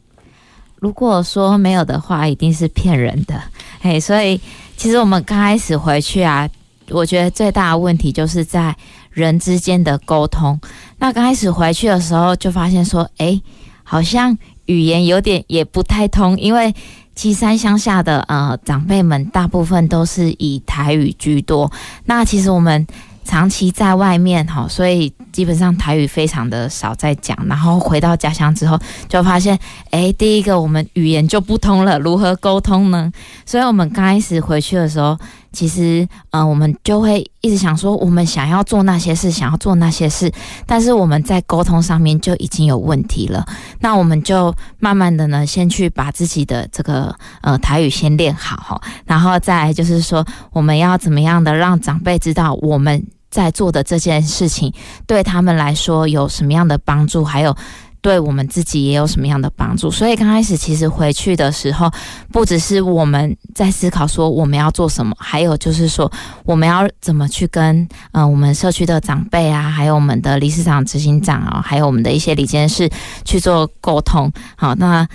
[0.77, 3.43] 如果说没有的话，一定是骗人的。
[3.83, 4.41] 嘿，所以
[4.77, 6.49] 其实我们刚开始回去啊，
[6.89, 8.75] 我觉得最大的问题就是在
[9.11, 10.59] 人之间的沟通。
[10.99, 13.39] 那刚开始回去的时候，就发现说，哎，
[13.83, 16.73] 好像语言有点也不太通，因为。
[17.15, 21.71] 岐山乡下的呃长辈们，大部分都是以台语居多。
[22.07, 22.87] 那其实我们
[23.25, 27.37] 长期在外面哈，所以基本上台语非常的少在讲。
[27.47, 29.59] 然后回到家乡之后，就发现，
[29.91, 33.13] 哎，第一个我们语言就不通了，如何沟通呢？
[33.45, 35.19] 所以我们刚开始回去的时候，
[35.53, 40.33] 其实，嗯、呃，我们就会一直想说，我们想要做那些事，想要做那些事，
[40.67, 43.45] 但是我们在沟通上面就已经有问题了。
[43.81, 54.73] 那我们就慢慢的呢，先去把自己的这个呃台语先练好哈，然后再来就是说，我们要怎么样的让长辈知道我们在做的这件事情
[55.07, 57.57] 对他们来说有什么样的帮助，还有。
[58.01, 59.91] 对我们自己也有什么样的帮助？
[59.91, 61.91] 所以刚开始其实回去的时候，
[62.33, 66.11] 不只是我们在思考说我们要做什么，还有就是说
[66.45, 67.77] 我们要怎么去跟
[68.13, 72.91] 嗯、呃、我们社区的长辈啊，还有我们的理事长、执行长啊，还有我们的一些理监事
[73.25, 74.33] 去做沟通。
[74.57, 75.07] 好，那。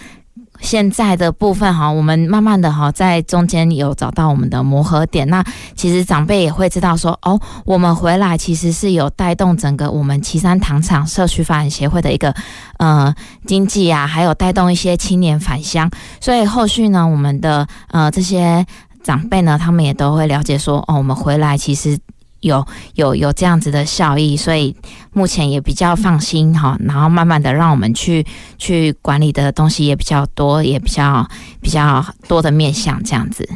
[0.62, 5.28] 现在的部分哈，我们慢慢的哈，在中间有找到我们的磨合点。
[5.28, 5.44] 那
[5.76, 12.34] 其实长辈也会知道说，哦，我们回来其实是有带动整个我们旗山糖厂社区发展协会的一个
[12.78, 13.14] 呃
[13.46, 15.90] 经济啊，还有带动一些青年返乡。
[16.20, 18.66] 所以后续呢，我们的呃这些
[19.04, 22.00] 长辈呢，他们也都会了解说，哦，我们回来其实。
[22.46, 24.76] 有有有这样子的效益，所以
[25.12, 26.78] 目前也比较放心哈。
[26.80, 28.26] 然后慢慢的让我们去
[28.58, 31.28] 去管理的东西也比较多，也比较
[31.62, 33.48] 比较多的面向这样子。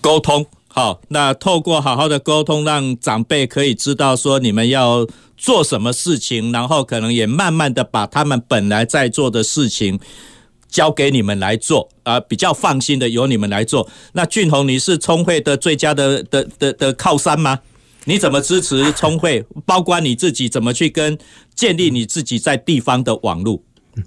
[0.00, 9.98] 沟通好，那透过好好的沟通，让长辈可以知道说你们要做什么事情，然后可能也慢慢的把他们本来在做的事情
[10.68, 13.88] 交给你们来做啊，比较放心的由你们来做。
[14.12, 17.58] 那俊宏，你是聪慧的最佳的的的的靠山吗？
[18.08, 19.44] 你怎么支持聪慧？
[19.66, 21.18] 包括你自己怎么去跟
[21.54, 23.60] 建立你自己在地方的网络？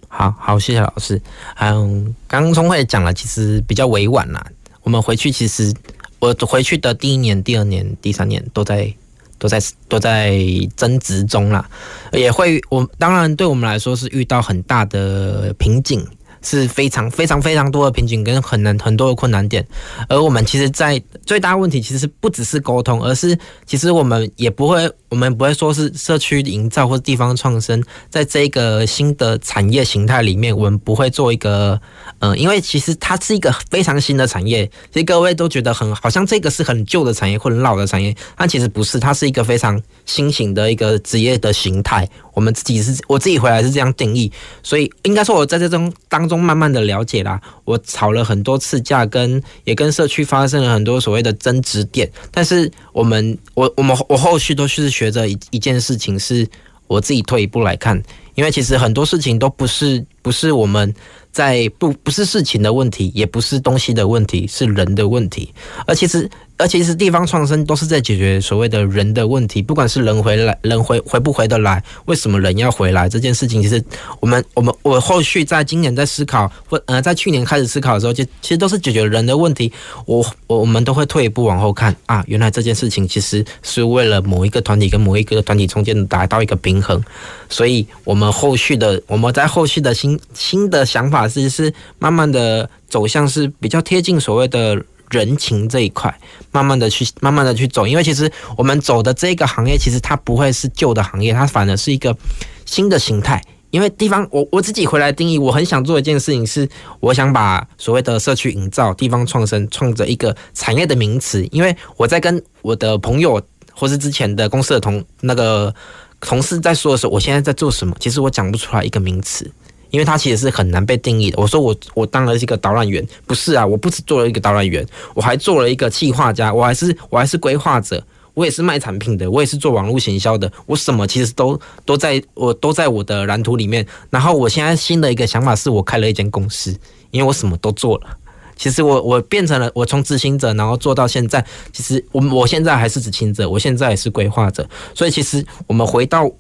[0.07, 1.21] 好好，谢谢老师。
[1.59, 4.43] 嗯，刚刚聪慧讲了，其实比较委婉啦。
[4.81, 5.71] 我们回去，其实
[6.17, 8.91] 我回去的第一年、第二年、第三年都在
[9.37, 10.35] 都在都在
[10.75, 11.69] 争执中啦，
[12.11, 16.03] 也会我当然对我们来说是遇到很大的瓶颈。
[16.41, 19.65] 是非常非常非常多的瓶颈跟很难很多的困难点，
[20.07, 31.79] 而我们其实，在最大问题其实不只是沟通，而是其实我们也不会，我们不会说是社区营造或地方创生，在这个新的产业形态里面，我们不会做一个，
[32.19, 42.09] 嗯，因为其实它是一个非常新的产业，其实各位都觉得很好像这个是很旧的产业或者老的产业，但其实不是，它是一个非常新型的一个职业的形态。
[42.33, 44.31] 我们自己是我自己回来是这样定义，
[44.63, 47.35] 所以应该说我在这种当中慢慢的了解啦。
[47.65, 52.09] 我吵了很多次架，跟也跟社区发生了很多所谓的争执点。
[52.31, 56.47] 但是我们我我们我后续都是学着一一件事情，是
[56.87, 58.01] 我自己退一步来看，
[58.35, 60.93] 因为其实很多事情都不是不是我们
[61.31, 65.53] 在不不是事情的问题，也不是东西的问题，是人的问题，
[65.85, 66.29] 而其实。
[66.61, 73.83] 而其实地方创生都是在解决所谓的人的问题，不管是人回来，人回回不回得来，为什么人要回来这件事情，其实
[74.19, 79.73] 我们我们我后续在今年在思考，或呃在去年开始思考的时候，就其实都是解决人的问题。
[80.05, 87.03] 我我我们都会退一步往后看啊，原来这件事情其实是为了某一个团体跟某一个团体中间达到一个平衡，
[87.49, 94.79] 所以我们后续的我们在后续的新新的想法是是慢慢的走向是比较贴近所谓的。
[95.11, 96.13] 人情这一块，
[96.51, 102.17] 慢慢的去，慢慢的去走，因为其实我们走的这个行业，其实它不会是旧的行业，它反而是一个
[102.65, 103.39] 新的形态。
[103.69, 106.67] 因为地方，我我自己回来定义，我很想做一件事情，是
[106.99, 111.47] 我想把所谓的社区营造、地方创生创造一个产业的名词。
[111.51, 113.41] 因为我在跟我的朋友
[113.73, 115.73] 或是之前的公司的同那个
[116.19, 117.95] 同事在说的时候，我现在在做什么？
[117.97, 119.49] 其实我讲不出来一个名词。
[119.91, 121.39] 因为它其实是很难被定义的。
[121.39, 133.85] 我说我我当了一个导览员，不是啊，我不只做了一个导览员，我还做了一个企划家，我还是我还是规划者，我也是卖产品的，我也是做网络行销的，我什么其实都都在我都在我的蓝图里面。
[134.09, 136.75] 然后我现在新的一个想法是我开了一间公司，
[137.11, 138.17] 因为我什么都做了。
[138.55, 144.65] 其实我我变成了我从执行者，然后做到现在，其实我我现在还是执行者，我现在也是规划者。
[144.95, 146.31] 所以其实我们回到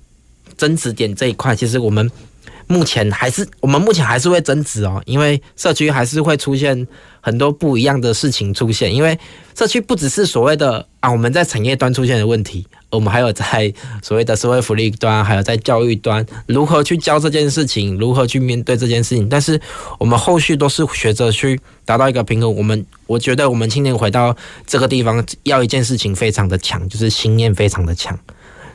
[0.55, 2.09] 增值点这一块，其实我们。
[2.67, 6.87] 目前还是我们目前还是会争执哦，因为社区还是会出现
[7.19, 8.93] 很多不一样的事情出现。
[8.93, 9.17] 因为
[9.57, 19.27] 社区不只是所谓的啊，我们在产业端出现的问题，我们还有在所谓的社会福利端，还有在教育端，如何去教这件事情，如何去面对这件事情。
[19.27, 19.59] 但是
[19.99, 22.55] 我们后续都是学着去达到一个平衡。
[22.55, 24.35] 我们我觉得我们青年回到
[24.65, 28.17] 这个地方，要一件事情非常的强，就是心念非常的强。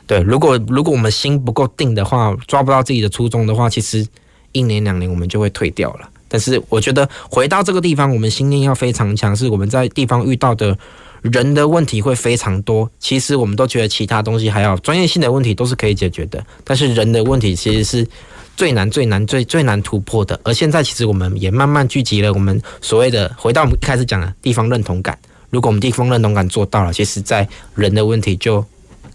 [0.07, 4.07] 对，如果如果我们心不够定的话，抓不到自己的初衷的话，其实
[4.53, 6.09] 一年两年我们就会退掉了。
[6.29, 10.77] 但是我觉得回到这个地方，我们心念要非常强，是我们在地方遇到的
[11.21, 12.89] 人的问题会非常多。
[12.99, 18.07] 其实我们都觉得其他东西还有专业性的问题都是可以解决的，但是人的问题其实是
[18.55, 20.39] 最难、最难、最最难突破的。
[20.43, 25.17] 而现在其实我们也慢慢聚集了我们所谓的回到我们一开始讲的地方认同感。
[25.49, 28.63] 如果我们地方认同感做到了，其实在人的问题就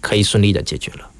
[0.02, 1.11] 可以顺利的解决了。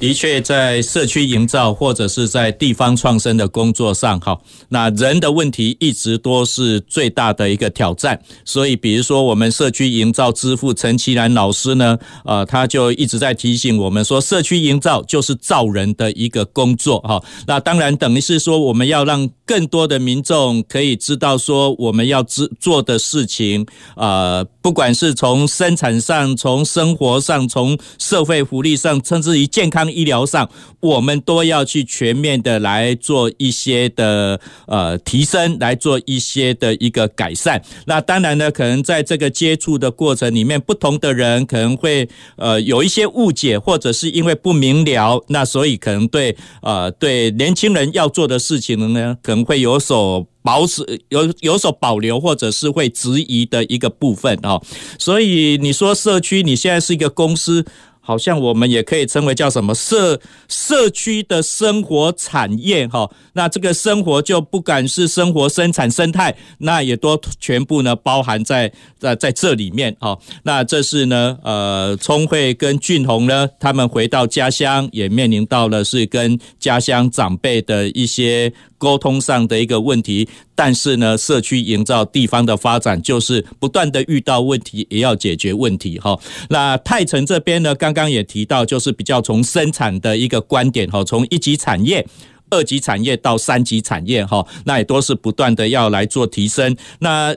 [0.00, 4.40] 的确，在社区营造或者是在地方创生的工作上，哈，
[4.70, 8.18] 那人的问题一直都是最大的一个挑战。
[8.42, 17.22] 所以，比如说我们社区营造之父陈其然老师呢，呃，他就一直在提醒我们说，社区营造就是造人的一个工作，哈。
[17.46, 29.89] 那当然，等于是说我们要让更多的民众可以知道说我们要做做的事情，呃，不管是从生产上、从生活上、从社会福利上，甚至于健康。
[29.94, 30.48] 医疗上，
[30.80, 37.62] 我们都要去全面的来做一些的呃提升，来做一些的一个改善。
[37.86, 54.62] 那当然呢，可能在这个接触的过程里面，不同的人可能会呃有一些误解，或者是因为不明了，那所以可能对呃对年轻人要做的事情呢，可能会有所保持、有有所保留，或者是会质疑的一个部分哦。
[54.98, 57.64] 所以你说社区，你现在是一个公司。
[58.10, 70.18] 好像我们也可以称为叫什么社社区的生活产业哈，那这个生活就不管是生活生产生态，那也都全部呢包含在在在这里面哈。
[70.42, 78.52] 那这是呢呃聪慧跟俊宏呢，他们回到家乡也面临到了是跟家乡长辈的一些。
[78.80, 86.18] 沟通上的一个问题，但是呢，社区营造地方的发展就是不断的遇到问题，也要解决问题哈。
[86.48, 92.06] 那泰城这边呢，刚刚也提到，就是比较从生产的一个观点哈，从一级产业、
[92.48, 96.74] 二级产业到三级产业哈，那也都是不断的要来做提升。
[97.00, 97.36] 那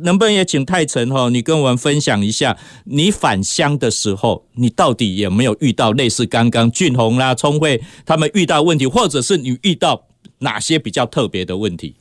[0.00, 10.06] 能不能也请泰城哈，你跟我们分享一下，你返乡的时候，你到底有没有遇到类似刚刚俊宏啦、聪慧他们遇到问题，或者是你遇到？
[10.42, 11.94] 哪些比较特别的问题？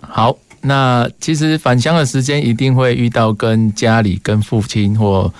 [0.00, 5.32] 好，那其实返乡的时间一定会遇到跟家里、跟父亲或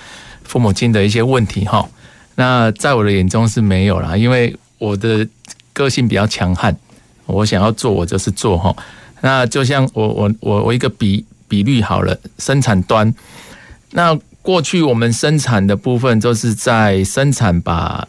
[0.45, 1.89] 父母亲的一些问题哈。
[2.37, 5.27] 那在我的眼中是没有啦，因为我的
[5.73, 6.77] 个性比较强悍，
[7.27, 8.75] 我想要做我就是做哈。
[9.21, 13.13] 那就像我我我我一个比比率好了，生产端，
[13.91, 18.07] 那过去我们生产的部分就是在生产把。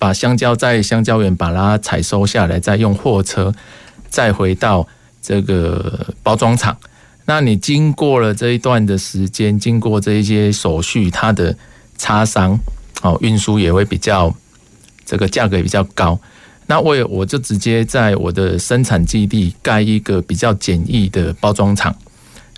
[0.00, 3.54] 把香蕉在香蕉园把它采收下来，再用货车
[4.08, 4.88] 再回到
[5.20, 6.74] 这个包装厂。
[7.26, 11.54] 那你经过了这一段的时间，经过这一些手续，它的
[11.98, 12.58] 擦伤
[13.02, 14.34] 哦，运输也会比较
[15.04, 16.18] 这个价格也比较高。
[16.66, 21.94] 那我我就直接在我的生产基地盖一个比较简易的包装厂，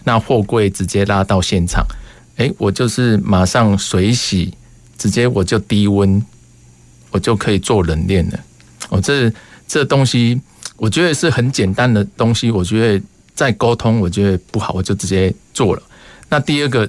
[0.04, 1.84] 那货柜直接拉到现场，
[2.36, 4.54] 诶，我就是马上水洗，
[4.96, 6.24] 直接我就低温。
[7.12, 8.40] 我就可以做冷链了。
[8.88, 9.32] 我这
[9.68, 10.40] 这东西，
[10.76, 12.50] 我觉得是很简单的东西。
[12.50, 13.04] 我觉得
[13.34, 15.82] 在沟通，我觉得不好，我就直接做了。
[16.28, 16.88] 那第二个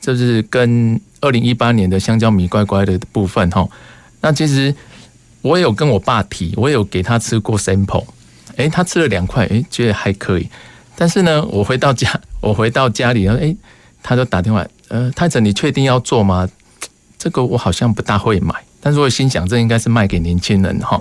[0.00, 3.68] 就是跟二零一八年的香蕉米乖乖的部分哈。
[4.20, 4.74] 那其实
[5.40, 8.06] 我有跟我爸提，我有给他吃过 sample，
[8.56, 10.48] 诶，他吃了两块，诶，觉得还可以。
[10.94, 13.56] 但是呢，我回到家， 我回到家里，诶，
[14.02, 16.48] 他就打电话，呃，泰成，你确定要做吗？
[17.18, 18.54] 这个我好像不大会买。
[18.82, 21.00] 但是我心想，这应该是卖给年轻人哈。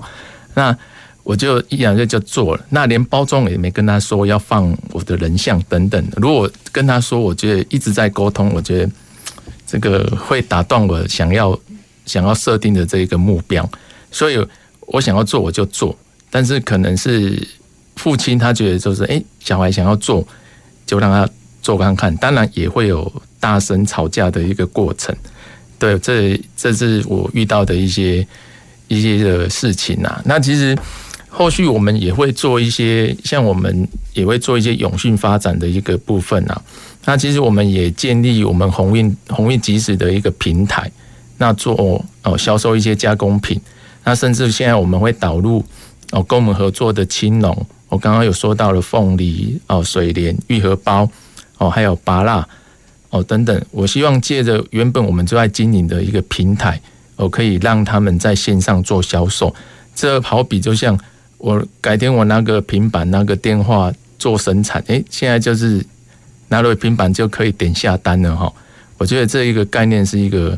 [0.54, 0.78] 那
[1.24, 6.04] 我就一两个就做了，那连包装也没跟他说要放我的人像等等。
[6.18, 8.92] 如果跟他说，我觉得一直在沟通，我觉得
[9.66, 11.58] 这个会打断我想要
[12.06, 13.68] 想要设定的这一个目标。
[14.12, 14.48] 所以
[14.82, 15.98] 我想要做我就做，
[16.30, 17.48] 但是可能是
[17.96, 20.28] 父亲他觉得就是，诶，小孩想要做
[20.86, 21.28] 就让他
[21.62, 25.16] 做看看，当然也会有大声吵架的一个过程。
[25.82, 28.26] 对，这这是我遇到的一些
[28.88, 30.22] 一些的事情啊。
[30.26, 30.78] 那其实
[31.28, 36.62] 后续我们也会做一些，像我们也会做一些永续发展的一个部分啊。
[37.06, 40.92] 那其实我们也建立我们鸿运鸿运即食的一个平台，
[41.40, 41.74] 那做
[42.22, 43.60] 哦销售一些加工品。
[44.04, 45.66] 那甚至现在我们会导入
[46.12, 51.10] 哦跟我们合作的青农，我刚刚有说到了凤梨哦、水莲、玉荷包
[51.58, 52.48] 哦，还有芭乐。
[53.12, 56.80] 哦，等等，我希望借着原本我们就在经营的一个平台，
[57.18, 59.54] 我可以让他们在线上做销售。
[59.94, 60.98] 这好比就像
[61.38, 65.86] 我改天我拿个平板、拿个电话做生产，诶，现在就是
[66.48, 68.52] 拿了平板就可以点下单了哈。
[68.98, 70.58] 我觉得这一个概念是一个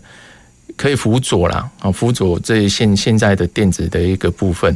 [0.77, 4.71] 可以辅佐啦，啊，辅佐这现现在的电子的一个部分。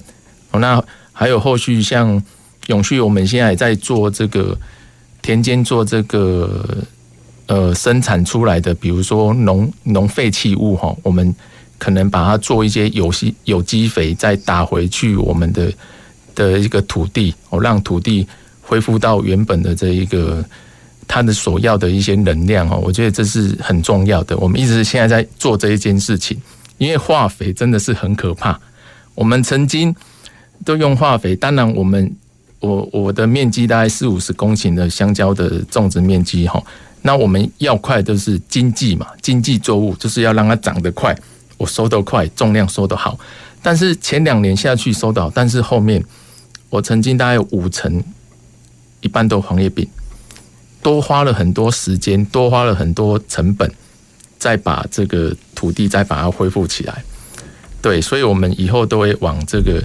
[0.50, 2.20] 哦，那还有后续像
[2.66, 4.58] 永续，我们现在也在做这个
[5.22, 6.66] 田间做这个。
[7.48, 11.34] 呃，生产出来的，比如说农农废弃物哈，我们
[11.78, 15.72] 可能把它做一些有机有机肥，再打回去我们的
[16.36, 18.28] 的一个土地，哦，让土地
[18.62, 20.44] 恢复到原本的这一个
[21.08, 24.38] 它的所要的一些能量哦，我觉得这是很重要的。
[24.38, 26.38] 我们一直现在在做这一件事情，
[26.78, 28.60] 因为化肥真的是很可怕。
[29.16, 29.96] 我们曾经
[30.66, 32.14] 都用化肥，当然我们
[32.60, 36.62] 我我的面积大概四五十公顷的香蕉的种植面积哈，
[37.08, 41.18] 那我们要快就是经济嘛，经济作物就是要让它长得快，
[41.56, 43.18] 我收得快，重量收得好。
[43.64, 46.04] 但是前两年下去收得好，但是后面
[46.70, 48.04] 我曾经大概有五成，
[49.00, 49.88] 一半都黄叶病。
[50.82, 53.72] 多花了很多时间，多花了很多成本，
[54.38, 57.02] 再把这个土地再把它恢复起来。
[57.82, 59.82] 对，所以我们以后都会往这个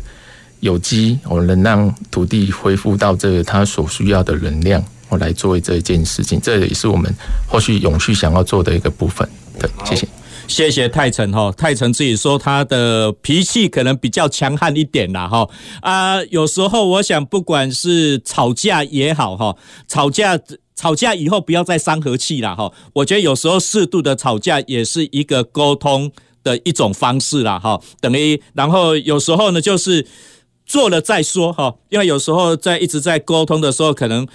[0.59, 6.41] 有机，我能让土地恢复到这个它所需要的能量，我来做这一件事情。
[6.41, 7.15] 这也是我们
[7.47, 9.29] 后续永续想要做的一个部分。
[9.59, 10.09] 对，谢谢。
[10.49, 15.49] 谢谢泰成哈，泰成自己说他的脾气可能比较强悍一点啦哈
[15.81, 19.57] 啊，有时候我想不管是吵架也好哈，
[19.87, 20.39] 吵架。
[20.75, 26.11] 吵架以后不要再伤和气了哈，我觉得有时候适度的吵架也是一个沟通
[26.43, 30.05] 的一种方式啦哈，等于然后有时候呢就是
[30.73, 34.27] 做了再说哈，因为有时候在一直在沟通的时候，可能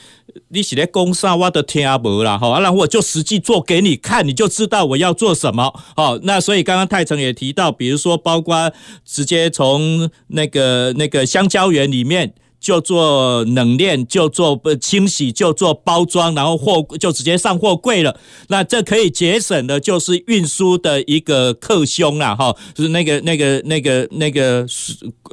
[0.49, 6.19] 你写在公上我都听不啦哈，然后我就实际做给你看，你就知道我要做什么好。
[6.19, 8.71] 那所以刚刚泰成也提到，比如说包括
[9.03, 12.35] 直接从那个那个香蕉园里面。
[12.59, 18.19] 就做冷链，就做清洗，就做包装，然后货就直接上货柜了。
[18.47, 24.65] 那这可以节省的，就是运输的一个克凶啦，哈，就是那个那个那个那个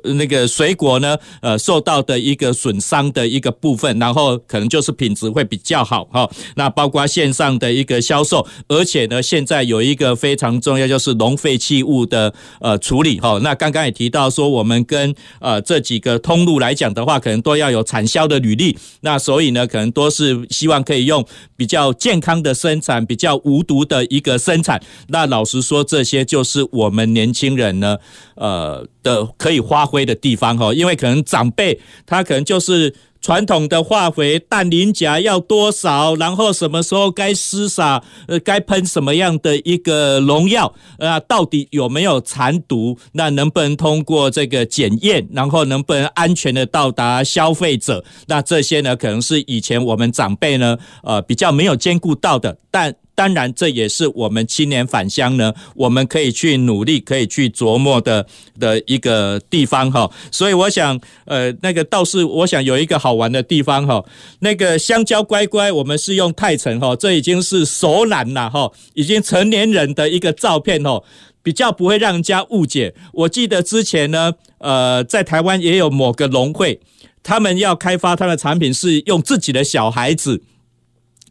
[0.02, 6.30] 那个水果呢，呃，受到的一个损伤的一个部分，然后可能就是品质会比较好，哈。
[6.56, 13.40] 那包括线上的一个销售，而且呢，现在有一个非常重要，就是农废弃物的呃处理，哈。
[13.42, 17.13] 那刚刚也提到说，我们跟呃这几个通路来讲的话。
[17.18, 21.24] 可能都要有产销的履历，那所以呢，可能都是希望可以用
[21.56, 24.80] 比较健康的生产，比较无毒的一个生产。
[25.08, 27.98] 那老实说，这些就是我们年轻人呢，
[28.36, 32.94] 呃的可以发挥的地方哈，因为可能长辈他可能就是。
[33.24, 36.14] 传统的化肥氮磷钾要多少？
[36.16, 38.04] 然后什么时候该施洒？
[38.28, 40.74] 呃，该喷什么样的一个农药？
[40.98, 42.98] 啊，到底有没有残毒？
[43.12, 45.26] 那能不能通过这个检验？
[45.32, 48.04] 然后能不能安全的到达消费者？
[48.26, 52.94] 那这些呢，可能是以前我们长辈呢，呃，比较没有兼顾到的，但。
[53.14, 58.26] 当然，这也是我们青年返乡呢，我们可以去努力、可以去琢磨的
[58.58, 60.10] 的一个地方哈。
[60.32, 64.04] 所以我想，呃，那个倒是我想有一个好玩的地方哈。
[64.40, 71.04] 那个香蕉乖乖，我们是用泰成哈，这已经是熟男了哈，已经成年人的一个照片哦，
[71.40, 72.94] 比较不会让人家误解。
[73.12, 76.80] 我记得之前呢，呃，在台湾也有某个农会，
[77.22, 80.42] 他们要开发他的产品，是用自己的小孩子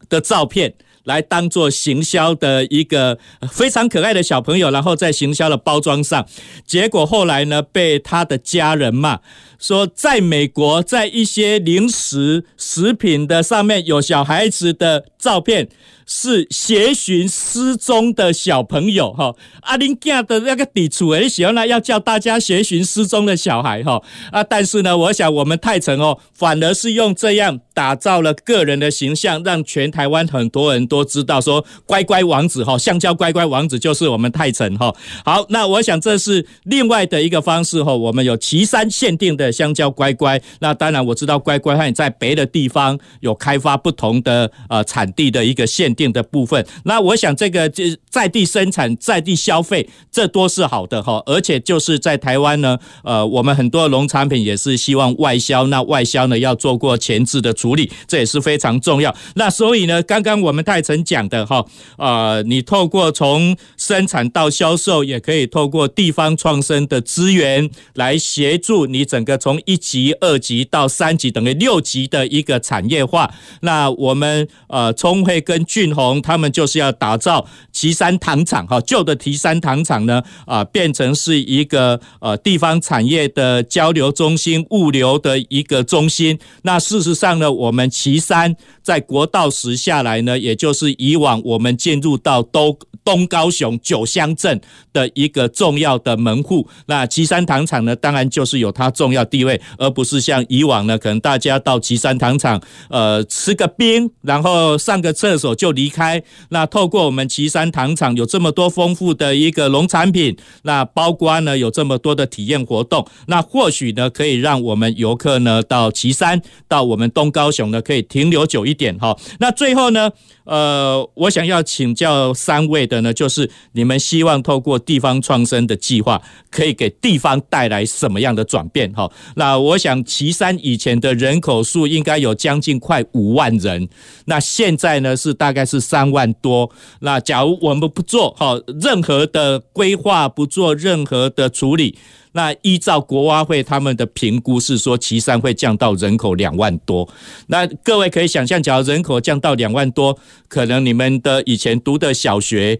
[0.07, 0.75] 的照片。
[1.03, 3.17] 来当做行销的一个
[3.51, 6.25] 非常可爱的小朋友，然后在行销的包装上，
[6.65, 9.19] 结果后来呢，被他的家人骂。
[9.63, 15.69] 说在美国，在一些零食食品的上面有小孩子的照片，
[16.05, 19.33] 是协寻失踪的小朋友哈。
[19.61, 24.03] 阿林家的那个底处诶，喜欢呢要叫大家协寻失踪的小孩哈
[24.33, 34.93] 啊，但是呢，我想我们泰城哦，反而是用这样打造了个人的形象，让全台湾很多人都知道说乖乖王子哈，香蕉乖乖王子就是我们泰城哈。
[35.23, 39.52] 好，那我想这是另外的一个方式哈，我们有旗山限定的。
[39.53, 46.65] 香蕉乖乖，那当然我知道乖乖它也在别的地方有开发不同的呃产地的一个限定的部分。
[46.85, 51.21] 那我想这个就在地生产、在地消费，这都是好的哈。
[51.27, 59.13] 而且就是在台湾呢，呃，我们很多农产品也是希望外销，那外销呢要做过前置的处理，这也是非常重要。
[59.35, 61.63] 那所以呢，刚刚我们泰成讲的哈，
[61.97, 69.32] 呃，你透过从生产到销售，也可以透过地方创生的资源来协助你整个。
[69.37, 73.31] 从一级、二级到三级，等于六级的一个产业化。
[73.61, 86.37] 那我们呃，聪慧跟俊宏他们就是要打造旗山糖厂哈，旧的旗山糖厂呢啊、变成是一个呃地方产业的交流中心、物流的一个中心。
[86.63, 94.59] 那事实上呢，我们旗山在国道十下来呢，也就是以往我们进入到都东高雄九乡镇
[94.91, 96.67] 的一个重要的门户。
[96.85, 99.22] 那旗山糖厂呢，当然就是有它重要。
[99.23, 106.21] 要地位，而不是像以往呢，可能大家到旗山糖厂，呃，吃个冰，然后上个厕所就离开。
[106.49, 119.17] 那透过我们旗山糖厂有这么多丰富的一个农产品，那包括呢有这么多的体验活动，那或许呢可以让我们游客呢到旗山，到我们东高雄呢可以停留久一点哈。
[119.39, 120.11] 那最后呢，
[120.43, 126.21] 呃，我想要请教三位的呢，就是你们希望透过地方创生的计划，
[126.51, 128.91] 可以给地方带来什么样的转变？
[128.93, 133.87] 哈，那我想旗山以前的人口数应该有将近快五万人，
[134.25, 136.69] 那现在呢是大概是三万多。
[136.99, 141.97] 那假如我们不做好任何的规划，不做任何的处理。
[142.35, 147.07] 那依照国挖会他们的评估是说，旗山会降到人口两万多。
[147.45, 152.79] 那各位可以想象，假如人口降到两万多，可能你们的以前读的小学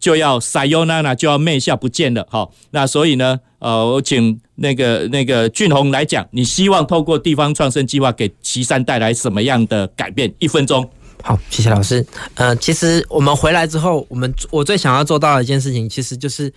[0.00, 2.26] 就要撒优娜娜就要灭下不见了。
[2.30, 10.32] 好，那所以呢，呃，我请那个那个俊宏来讲，你希望透过地方创生计划给旗山带来什么样的改变？
[10.38, 10.88] 一分钟。
[11.22, 12.04] 好，谢谢老师。
[12.34, 16.52] 呃，其实我们回来之后，我们我最想要做到的一件事情，其实就是。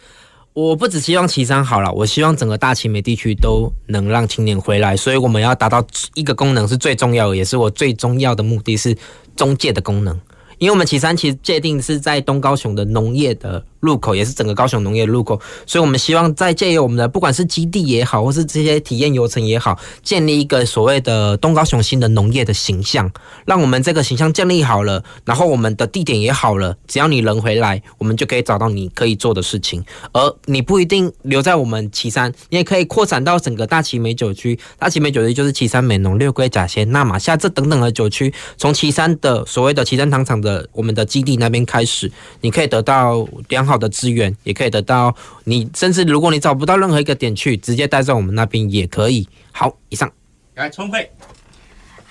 [0.56, 5.84] 我不只希望旗山好了，我希望整个大奇美地区都能让青年回来，所以我们要达到
[6.14, 8.96] 一个功能是最重要的，也是我最重要的目的是
[9.36, 10.16] 中介的功能，
[10.64, 13.62] 因为我们旗山其实界定是在东高雄的农业的。
[13.84, 23.12] 入口也是整个高雄农业的入口，所以我们希望在借由我们的不管是基地也好，或是这些体验游程也好，建立一个所谓的东高雄新的农业的形象，
[23.46, 34.58] 让我们这个形象建立好了，然后我们的地点也好了，只要你人回来，我们就可以找到你可以做的事情，而你不一定留在我们旗山，你也可以扩展到整个大奇美酒区。
[34.80, 42.10] 大奇美酒区就是旗山美浓、六龟甲仙、那玛夏这等等的酒区，从旗山的所谓的旗山糖厂的我们的基地那边开始，
[42.40, 43.73] 你可以得到良好。
[43.74, 45.16] 好的资源也可以得到，
[45.46, 49.28] 你甚至如果你找不到任何一个点去，直接待在我们那边也可以。
[49.52, 50.12] 好，以上
[50.54, 51.10] 来充沛。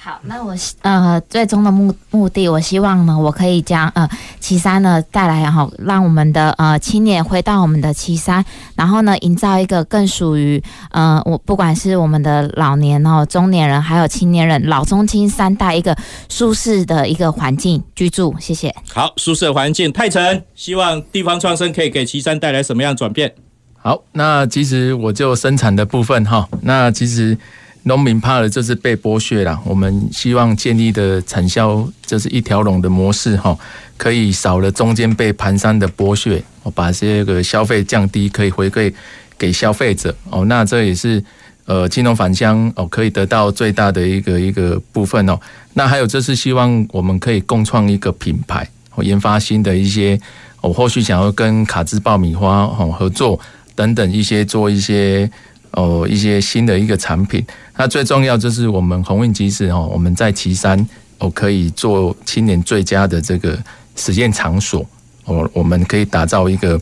[0.04, 4.08] 好，那我呃最终的目目的，我希望呢，我可以将呃
[4.40, 8.44] 岐山呢带来，然后让我们的呃青年回到我们的岐山，
[8.74, 15.96] 然后呢营造一个更属于呃我不管是我们的老年哦中年人，还有青年人老中青三代一个
[16.28, 18.34] 舒适的一个环境居住。
[18.40, 18.74] 谢谢。
[18.92, 23.32] 好，舒适的环境，泰城希望地方创生可以给岐山带来什么样转变？
[23.80, 27.38] 好，那其实我就生产的部分哈，那其实。
[27.84, 29.60] 农民怕的就是被剥削了。
[29.64, 33.56] 我们希望建立的产销就是一条龙的模式哈，
[33.96, 38.92] 可以少了中间被盘山的剥削，我把这个消费降低，可以回馈
[39.36, 40.44] 给消费者哦。
[40.44, 41.22] 那这也是
[41.64, 45.38] 呃金融返乡哦，可以得到最大的一个一个部分哦。
[45.74, 48.68] 那还有就是希望我们可以共创一个品牌，
[48.98, 50.20] 研发新的一些，
[50.60, 53.40] 我后续想要跟卡兹爆米花哦合作
[53.74, 55.28] 等等一些做一些
[55.72, 57.44] 哦一些新的一个产品。
[57.76, 60.86] 那最重要就是我们鸿运机士哦，我们在岐山
[61.18, 63.58] 哦可以做青年最佳的这个
[63.96, 64.86] 实验场所
[65.24, 66.80] 哦，我们可以打造一个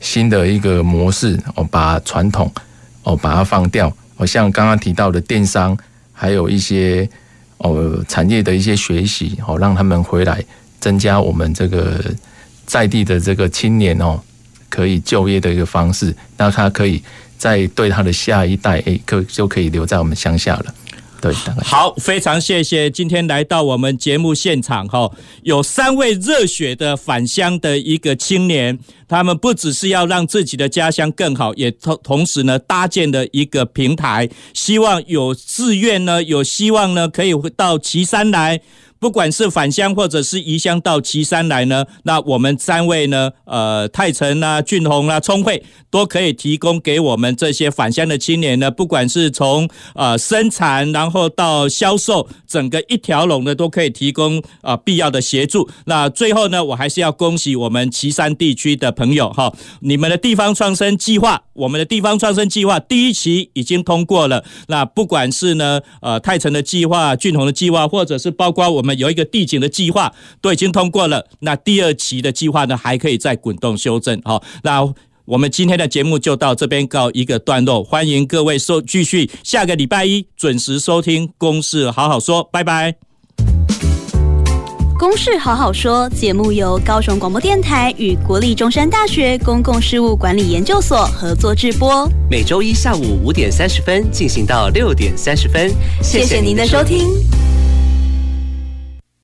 [0.00, 2.52] 新的一个模式哦，把传统
[3.04, 5.76] 哦把它放掉哦，像刚刚提到的电商，
[6.12, 7.08] 还有一些
[7.58, 10.44] 哦产业的一些学习哦，让他们回来
[10.80, 12.02] 增加我们这个
[12.66, 14.20] 在地的这个青年哦
[14.68, 17.02] 可以就业的一个方式，那他可以。
[17.42, 20.74] 在对他的下一代，诶，可就可以留在我们乡下了。
[21.20, 21.34] 对，
[21.64, 25.10] 好，非常谢谢今天来到我们节目现场哈，
[25.42, 28.78] 有三位热血的返乡的一个青年，
[29.08, 38.60] 他们不只是要让自己的家乡更好，也同同时呢搭建了一个平台，希望有志愿呢，有希望呢，可以到岐山来。
[39.02, 55.68] 不管是返乡或者是移乡到岐山来呢，那我们三位呢，呃，泰成啊、俊宏啊、聪慧都可以提供给我们这些返乡的青年呢，不管是从呃生产，然后到销售，整个一条龙的都可以提供啊、呃、必要的协助。
[55.86, 64.44] 那最后呢，我还是要恭喜我们岐山地区的朋友哈，你们的地方创生计划，我们的地方创生计划第一期已经通过了。
[64.68, 68.91] 那不管是呢，呃，泰成的计划、俊宏的计划，或者是包括我们。
[68.94, 74.20] 有一个地景的计划都已经通过了，那第二期的计划呢，还可以再滚动修正。
[74.24, 74.92] 好，那
[75.24, 82.94] 我们今天的节目就到这边告一个段落，欢迎各位收继续下个礼拜一准时收听《公事好好说》，拜拜。
[85.04, 95.72] 《公事好好说》节目由高雄广播电台与国立中山大学公共事务管理研究所合作制播，每周一下午五点三十分进行到六点三十分。
[96.00, 97.08] 谢谢您的收听。